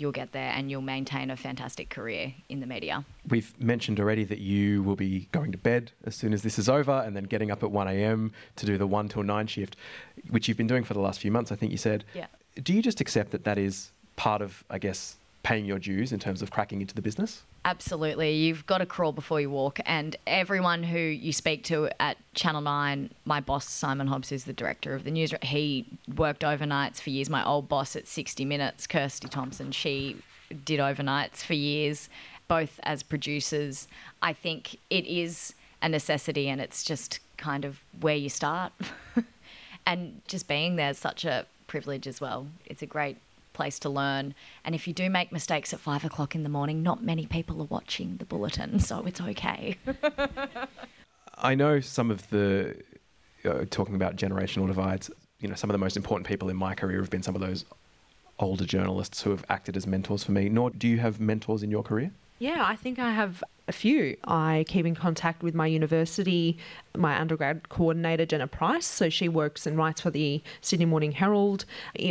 you'll 0.00 0.12
get 0.12 0.32
there 0.32 0.52
and 0.52 0.70
you'll 0.70 0.80
maintain 0.82 1.30
a 1.30 1.36
fantastic 1.36 1.90
career 1.90 2.34
in 2.48 2.60
the 2.60 2.66
media. 2.66 3.04
We've 3.28 3.52
mentioned 3.60 4.00
already 4.00 4.24
that 4.24 4.38
you 4.38 4.82
will 4.82 4.96
be 4.96 5.28
going 5.32 5.52
to 5.52 5.58
bed 5.58 5.92
as 6.04 6.14
soon 6.14 6.32
as 6.32 6.42
this 6.42 6.58
is 6.58 6.68
over 6.68 7.02
and 7.04 7.16
then 7.16 7.24
getting 7.24 7.50
up 7.50 7.62
at 7.62 7.70
1 7.70 7.88
a.m. 7.88 8.32
to 8.56 8.66
do 8.66 8.78
the 8.78 8.86
1 8.86 9.08
till 9.08 9.22
9 9.22 9.46
shift, 9.46 9.76
which 10.30 10.48
you've 10.48 10.56
been 10.56 10.66
doing 10.66 10.84
for 10.84 10.94
the 10.94 11.00
last 11.00 11.20
few 11.20 11.30
months, 11.30 11.52
I 11.52 11.56
think 11.56 11.72
you 11.72 11.78
said. 11.78 12.04
Yeah. 12.14 12.26
Do 12.62 12.72
you 12.72 12.82
just 12.82 13.00
accept 13.00 13.30
that 13.32 13.44
that 13.44 13.58
is 13.58 13.90
part 14.16 14.42
of, 14.42 14.64
I 14.70 14.78
guess, 14.78 15.16
paying 15.42 15.64
your 15.64 15.78
dues 15.78 16.12
in 16.12 16.18
terms 16.18 16.42
of 16.42 16.50
cracking 16.50 16.80
into 16.80 16.94
the 16.94 17.02
business? 17.02 17.42
Absolutely. 17.64 18.32
You've 18.34 18.66
got 18.66 18.78
to 18.78 18.86
crawl 18.86 19.12
before 19.12 19.40
you 19.40 19.50
walk. 19.50 19.78
And 19.84 20.16
everyone 20.26 20.82
who 20.82 20.98
you 20.98 21.32
speak 21.32 21.64
to 21.64 21.90
at 22.00 22.16
Channel 22.34 22.62
9, 22.62 23.10
my 23.24 23.40
boss, 23.40 23.68
Simon 23.68 24.06
Hobbs, 24.06 24.30
who's 24.30 24.44
the 24.44 24.52
director 24.52 24.94
of 24.94 25.04
the 25.04 25.10
news, 25.10 25.34
he 25.42 25.86
worked 26.16 26.42
overnights 26.42 27.00
for 27.00 27.10
years. 27.10 27.28
My 27.28 27.44
old 27.44 27.68
boss 27.68 27.96
at 27.96 28.06
60 28.06 28.44
Minutes, 28.44 28.86
Kirsty 28.86 29.28
Thomson, 29.28 29.72
she 29.72 30.16
did 30.64 30.80
overnights 30.80 31.38
for 31.38 31.54
years, 31.54 32.08
both 32.46 32.80
as 32.84 33.02
producers. 33.02 33.86
I 34.22 34.32
think 34.32 34.76
it 34.88 35.06
is 35.06 35.54
a 35.82 35.88
necessity 35.88 36.48
and 36.48 36.60
it's 36.60 36.82
just 36.82 37.20
kind 37.36 37.64
of 37.64 37.80
where 38.00 38.16
you 38.16 38.28
start. 38.28 38.72
and 39.86 40.22
just 40.26 40.48
being 40.48 40.76
there 40.76 40.90
is 40.90 40.98
such 40.98 41.24
a 41.24 41.46
privilege 41.66 42.06
as 42.06 42.20
well. 42.20 42.46
It's 42.66 42.82
a 42.82 42.86
great 42.86 43.18
place 43.58 43.80
to 43.80 43.90
learn. 43.90 44.34
And 44.64 44.72
if 44.74 44.86
you 44.86 44.94
do 44.94 45.10
make 45.10 45.32
mistakes 45.32 45.74
at 45.74 45.80
five 45.80 46.04
o'clock 46.04 46.36
in 46.36 46.44
the 46.44 46.48
morning, 46.48 46.80
not 46.80 47.02
many 47.02 47.26
people 47.26 47.60
are 47.60 47.70
watching 47.78 48.16
the 48.18 48.24
bulletin, 48.24 48.78
so 48.78 49.04
it's 49.04 49.20
okay. 49.20 49.76
I 51.38 51.56
know 51.56 51.80
some 51.80 52.12
of 52.12 52.30
the, 52.30 52.76
uh, 53.44 53.64
talking 53.68 53.96
about 53.96 54.14
generational 54.14 54.68
divides, 54.68 55.10
you 55.40 55.48
know, 55.48 55.56
some 55.56 55.70
of 55.70 55.74
the 55.74 55.78
most 55.78 55.96
important 55.96 56.26
people 56.28 56.48
in 56.48 56.56
my 56.56 56.72
career 56.74 57.00
have 57.00 57.10
been 57.10 57.22
some 57.24 57.34
of 57.34 57.40
those 57.40 57.64
older 58.38 58.64
journalists 58.64 59.22
who 59.22 59.30
have 59.30 59.44
acted 59.48 59.76
as 59.76 59.88
mentors 59.88 60.22
for 60.22 60.30
me. 60.30 60.48
Nour 60.48 60.70
do 60.70 60.86
you 60.86 60.98
have 60.98 61.18
mentors 61.18 61.64
in 61.64 61.70
your 61.70 61.82
career? 61.82 62.12
Yeah, 62.38 62.64
I 62.64 62.76
think 62.76 62.98
I 62.98 63.10
have 63.12 63.42
a 63.66 63.72
few. 63.72 64.16
I 64.24 64.64
keep 64.68 64.86
in 64.86 64.94
contact 64.94 65.42
with 65.42 65.54
my 65.54 65.66
university, 65.66 66.56
my 66.96 67.20
undergrad 67.20 67.68
coordinator, 67.68 68.24
Jenna 68.24 68.46
Price. 68.46 68.86
So 68.86 69.10
she 69.10 69.28
works 69.28 69.66
and 69.66 69.76
writes 69.76 70.00
for 70.00 70.10
the 70.10 70.40
Sydney 70.60 70.86
Morning 70.86 71.12
Herald. 71.12 71.64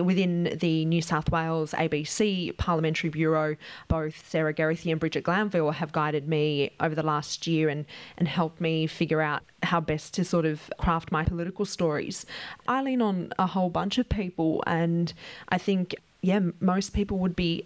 Within 0.04 0.58
the 0.60 0.86
New 0.86 1.02
South 1.02 1.32
Wales 1.32 1.72
ABC 1.72 2.56
Parliamentary 2.58 3.10
Bureau, 3.10 3.56
both 3.88 4.28
Sarah 4.28 4.54
Gerathy 4.54 4.92
and 4.92 5.00
Bridget 5.00 5.24
Glanville 5.24 5.72
have 5.72 5.92
guided 5.94 6.28
me 6.28 6.72
over 6.80 6.94
the 6.94 7.04
last 7.04 7.48
year 7.48 7.70
and, 7.70 7.86
and 8.18 8.28
helped 8.28 8.62
me 8.62 8.86
figure 8.86 9.22
out 9.22 9.44
how 9.64 9.80
best 9.80 10.14
to 10.16 10.24
sort 10.24 10.46
of 10.46 10.70
craft 10.78 11.12
my 11.12 11.24
political 11.24 11.66
stories. 11.66 12.26
I 12.68 12.84
lean 12.84 13.02
on 13.02 13.34
a 13.40 13.48
whole 13.48 13.70
bunch 13.70 13.98
of 13.98 14.08
people, 14.08 14.64
and 14.68 15.14
I 15.50 15.58
think, 15.58 15.96
yeah, 16.22 16.42
most 16.60 16.94
people 16.94 17.18
would 17.20 17.36
be 17.36 17.66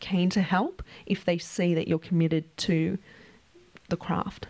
keen 0.00 0.30
to 0.30 0.42
help 0.42 0.82
if 1.06 1.24
they 1.24 1.38
see 1.38 1.74
that 1.74 1.88
you're 1.88 1.98
committed 1.98 2.56
to 2.58 2.98
the 3.88 3.96
craft. 3.96 4.46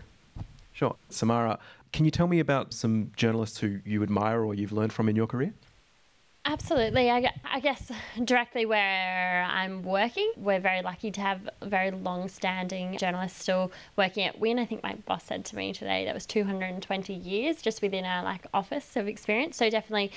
Sure. 0.73 0.95
Samara, 1.09 1.59
can 1.91 2.05
you 2.05 2.11
tell 2.11 2.27
me 2.27 2.39
about 2.39 2.73
some 2.73 3.11
journalists 3.15 3.57
who 3.57 3.79
you 3.85 4.03
admire 4.03 4.43
or 4.43 4.53
you've 4.53 4.71
learned 4.71 4.93
from 4.93 5.09
in 5.09 5.15
your 5.15 5.27
career? 5.27 5.53
Absolutely. 6.47 7.11
I, 7.11 7.33
I, 7.43 7.59
guess 7.59 7.91
directly 8.23 8.65
where 8.65 9.45
I'm 9.49 9.83
working, 9.83 10.31
we're 10.37 10.61
very 10.61 10.81
lucky 10.81 11.11
to 11.11 11.19
have 11.19 11.49
very 11.61 11.91
long 11.91 12.29
standing 12.29 12.97
journalists 12.97 13.41
still 13.41 13.69
working 13.97 14.23
at 14.23 14.39
WIN. 14.39 14.57
I 14.57 14.65
think 14.65 14.81
my 14.81 14.95
boss 15.05 15.25
said 15.25 15.43
to 15.45 15.57
me 15.57 15.73
today 15.73 16.05
that 16.05 16.13
was 16.13 16.25
220 16.25 17.13
years 17.13 17.61
just 17.61 17.81
within 17.81 18.05
our 18.05 18.23
like 18.23 18.45
office 18.53 18.95
of 18.95 19.09
experience. 19.09 19.57
So 19.57 19.69
definitely, 19.69 20.13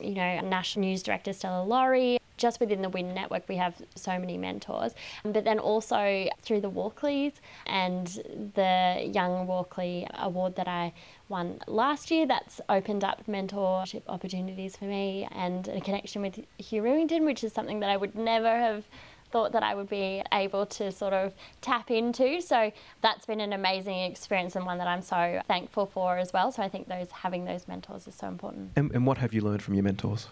you 0.00 0.14
know, 0.14 0.40
National 0.40 0.86
News 0.86 1.02
Director 1.02 1.34
Stella 1.34 1.64
Laurie, 1.64 2.18
just 2.36 2.60
within 2.60 2.82
the 2.82 2.88
WIN 2.88 3.14
network, 3.14 3.48
we 3.48 3.56
have 3.56 3.80
so 3.94 4.18
many 4.18 4.36
mentors. 4.36 4.94
But 5.24 5.44
then 5.44 5.58
also 5.58 6.28
through 6.42 6.60
the 6.60 6.70
Walkleys 6.70 7.34
and 7.66 8.06
the 8.54 9.10
Young 9.12 9.46
Walkley 9.46 10.06
Award 10.14 10.56
that 10.56 10.68
I 10.68 10.92
won 11.28 11.60
last 11.66 12.10
year, 12.10 12.26
that's 12.26 12.60
opened 12.68 13.04
up 13.04 13.22
mentorship 13.28 14.02
opportunities 14.08 14.76
for 14.76 14.84
me 14.84 15.28
and 15.32 15.68
a 15.68 15.80
connection 15.80 16.22
with 16.22 16.40
Hugh 16.58 16.82
Riminton, 16.82 17.24
which 17.24 17.44
is 17.44 17.52
something 17.52 17.80
that 17.80 17.90
I 17.90 17.96
would 17.96 18.14
never 18.14 18.48
have 18.48 18.84
thought 19.30 19.50
that 19.50 19.64
I 19.64 19.74
would 19.74 19.88
be 19.88 20.22
able 20.32 20.64
to 20.64 20.92
sort 20.92 21.12
of 21.12 21.34
tap 21.60 21.90
into. 21.90 22.40
So 22.40 22.70
that's 23.02 23.26
been 23.26 23.40
an 23.40 23.52
amazing 23.52 23.98
experience 24.02 24.54
and 24.54 24.64
one 24.64 24.78
that 24.78 24.86
I'm 24.86 25.02
so 25.02 25.40
thankful 25.48 25.86
for 25.86 26.18
as 26.18 26.32
well. 26.32 26.52
So 26.52 26.62
I 26.62 26.68
think 26.68 26.88
those 26.88 27.10
having 27.10 27.44
those 27.44 27.66
mentors 27.66 28.06
is 28.06 28.14
so 28.14 28.28
important. 28.28 28.70
And, 28.76 28.92
and 28.92 29.04
what 29.04 29.18
have 29.18 29.34
you 29.34 29.40
learned 29.40 29.60
from 29.60 29.74
your 29.74 29.82
mentors? 29.82 30.28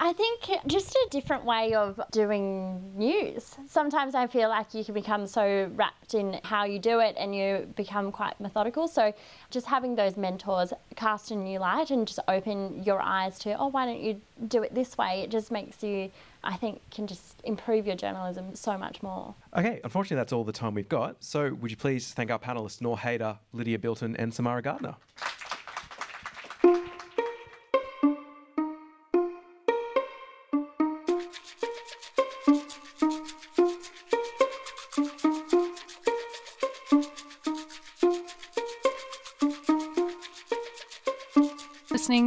I 0.00 0.12
think 0.12 0.48
just 0.68 0.94
a 0.94 1.08
different 1.10 1.44
way 1.44 1.74
of 1.74 2.00
doing 2.12 2.96
news. 2.96 3.56
Sometimes 3.68 4.14
I 4.14 4.28
feel 4.28 4.48
like 4.48 4.72
you 4.72 4.84
can 4.84 4.94
become 4.94 5.26
so 5.26 5.68
wrapped 5.74 6.14
in 6.14 6.38
how 6.44 6.64
you 6.64 6.78
do 6.78 7.00
it 7.00 7.16
and 7.18 7.34
you 7.34 7.66
become 7.74 8.12
quite 8.12 8.40
methodical. 8.40 8.86
So 8.86 9.12
just 9.50 9.66
having 9.66 9.96
those 9.96 10.16
mentors 10.16 10.72
cast 10.94 11.32
a 11.32 11.36
new 11.36 11.58
light 11.58 11.90
and 11.90 12.06
just 12.06 12.20
open 12.28 12.84
your 12.84 13.02
eyes 13.02 13.40
to, 13.40 13.58
oh, 13.58 13.66
why 13.66 13.86
don't 13.86 14.00
you 14.00 14.20
do 14.46 14.62
it 14.62 14.72
this 14.72 14.96
way? 14.96 15.22
It 15.22 15.30
just 15.30 15.50
makes 15.50 15.82
you, 15.82 16.12
I 16.44 16.56
think, 16.56 16.80
can 16.92 17.08
just 17.08 17.40
improve 17.42 17.84
your 17.84 17.96
journalism 17.96 18.54
so 18.54 18.78
much 18.78 19.02
more. 19.02 19.34
Okay, 19.56 19.80
unfortunately, 19.82 20.20
that's 20.20 20.32
all 20.32 20.44
the 20.44 20.52
time 20.52 20.74
we've 20.74 20.88
got. 20.88 21.16
So 21.24 21.54
would 21.54 21.72
you 21.72 21.76
please 21.76 22.12
thank 22.14 22.30
our 22.30 22.38
panelists, 22.38 22.80
Haydar, 22.98 23.38
Lydia 23.52 23.80
Bilton, 23.80 24.14
and 24.16 24.32
Samara 24.32 24.62
Gardner? 24.62 24.94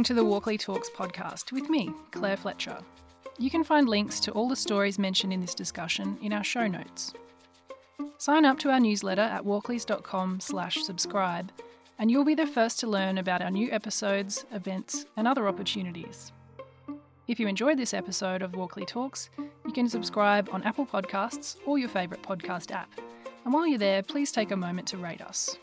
Listening 0.02 0.16
to 0.16 0.20
the 0.20 0.28
Walkley 0.28 0.58
Talks 0.58 0.90
podcast 0.90 1.52
with 1.52 1.70
me, 1.70 1.92
Claire 2.10 2.36
Fletcher. 2.36 2.76
You 3.38 3.50
can 3.50 3.62
find 3.62 3.88
links 3.88 4.18
to 4.20 4.32
all 4.32 4.48
the 4.48 4.56
stories 4.56 4.98
mentioned 4.98 5.32
in 5.32 5.40
this 5.40 5.54
discussion 5.54 6.18
in 6.20 6.32
our 6.32 6.42
show 6.42 6.66
notes. 6.66 7.12
Sign 8.18 8.44
up 8.44 8.58
to 8.60 8.70
our 8.70 8.80
newsletter 8.80 9.22
at 9.22 9.44
walkleys.com 9.44 10.40
slash 10.40 10.82
subscribe 10.82 11.52
and 12.00 12.10
you'll 12.10 12.24
be 12.24 12.34
the 12.34 12.48
first 12.48 12.80
to 12.80 12.88
learn 12.88 13.18
about 13.18 13.42
our 13.42 13.50
new 13.52 13.70
episodes, 13.70 14.44
events 14.50 15.06
and 15.16 15.28
other 15.28 15.46
opportunities. 15.46 16.32
If 17.28 17.38
you 17.38 17.46
enjoyed 17.46 17.78
this 17.78 17.94
episode 17.94 18.42
of 18.42 18.56
Walkley 18.56 18.84
Talks, 18.84 19.30
you 19.64 19.72
can 19.72 19.88
subscribe 19.88 20.48
on 20.50 20.64
Apple 20.64 20.86
Podcasts 20.86 21.58
or 21.64 21.78
your 21.78 21.88
favourite 21.88 22.24
podcast 22.24 22.72
app. 22.72 22.90
And 23.44 23.54
while 23.54 23.68
you're 23.68 23.78
there, 23.78 24.02
please 24.02 24.32
take 24.32 24.50
a 24.50 24.56
moment 24.56 24.88
to 24.88 24.96
rate 24.96 25.22
us. 25.22 25.56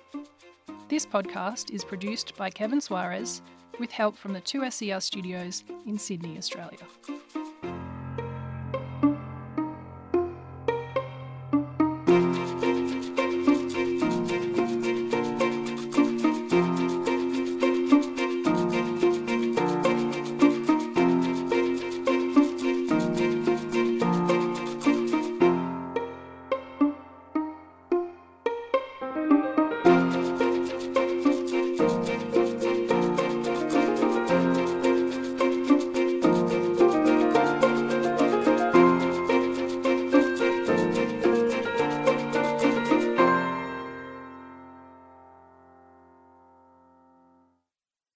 This 0.88 1.06
podcast 1.06 1.72
is 1.72 1.84
produced 1.84 2.38
by 2.38 2.50
Kevin 2.50 2.80
Suarez 2.80 3.42
with 3.80 3.92
help 3.92 4.18
from 4.18 4.34
the 4.34 4.42
2SER 4.42 5.02
studios 5.02 5.64
in 5.86 5.98
Sydney, 5.98 6.38
Australia. 6.38 6.80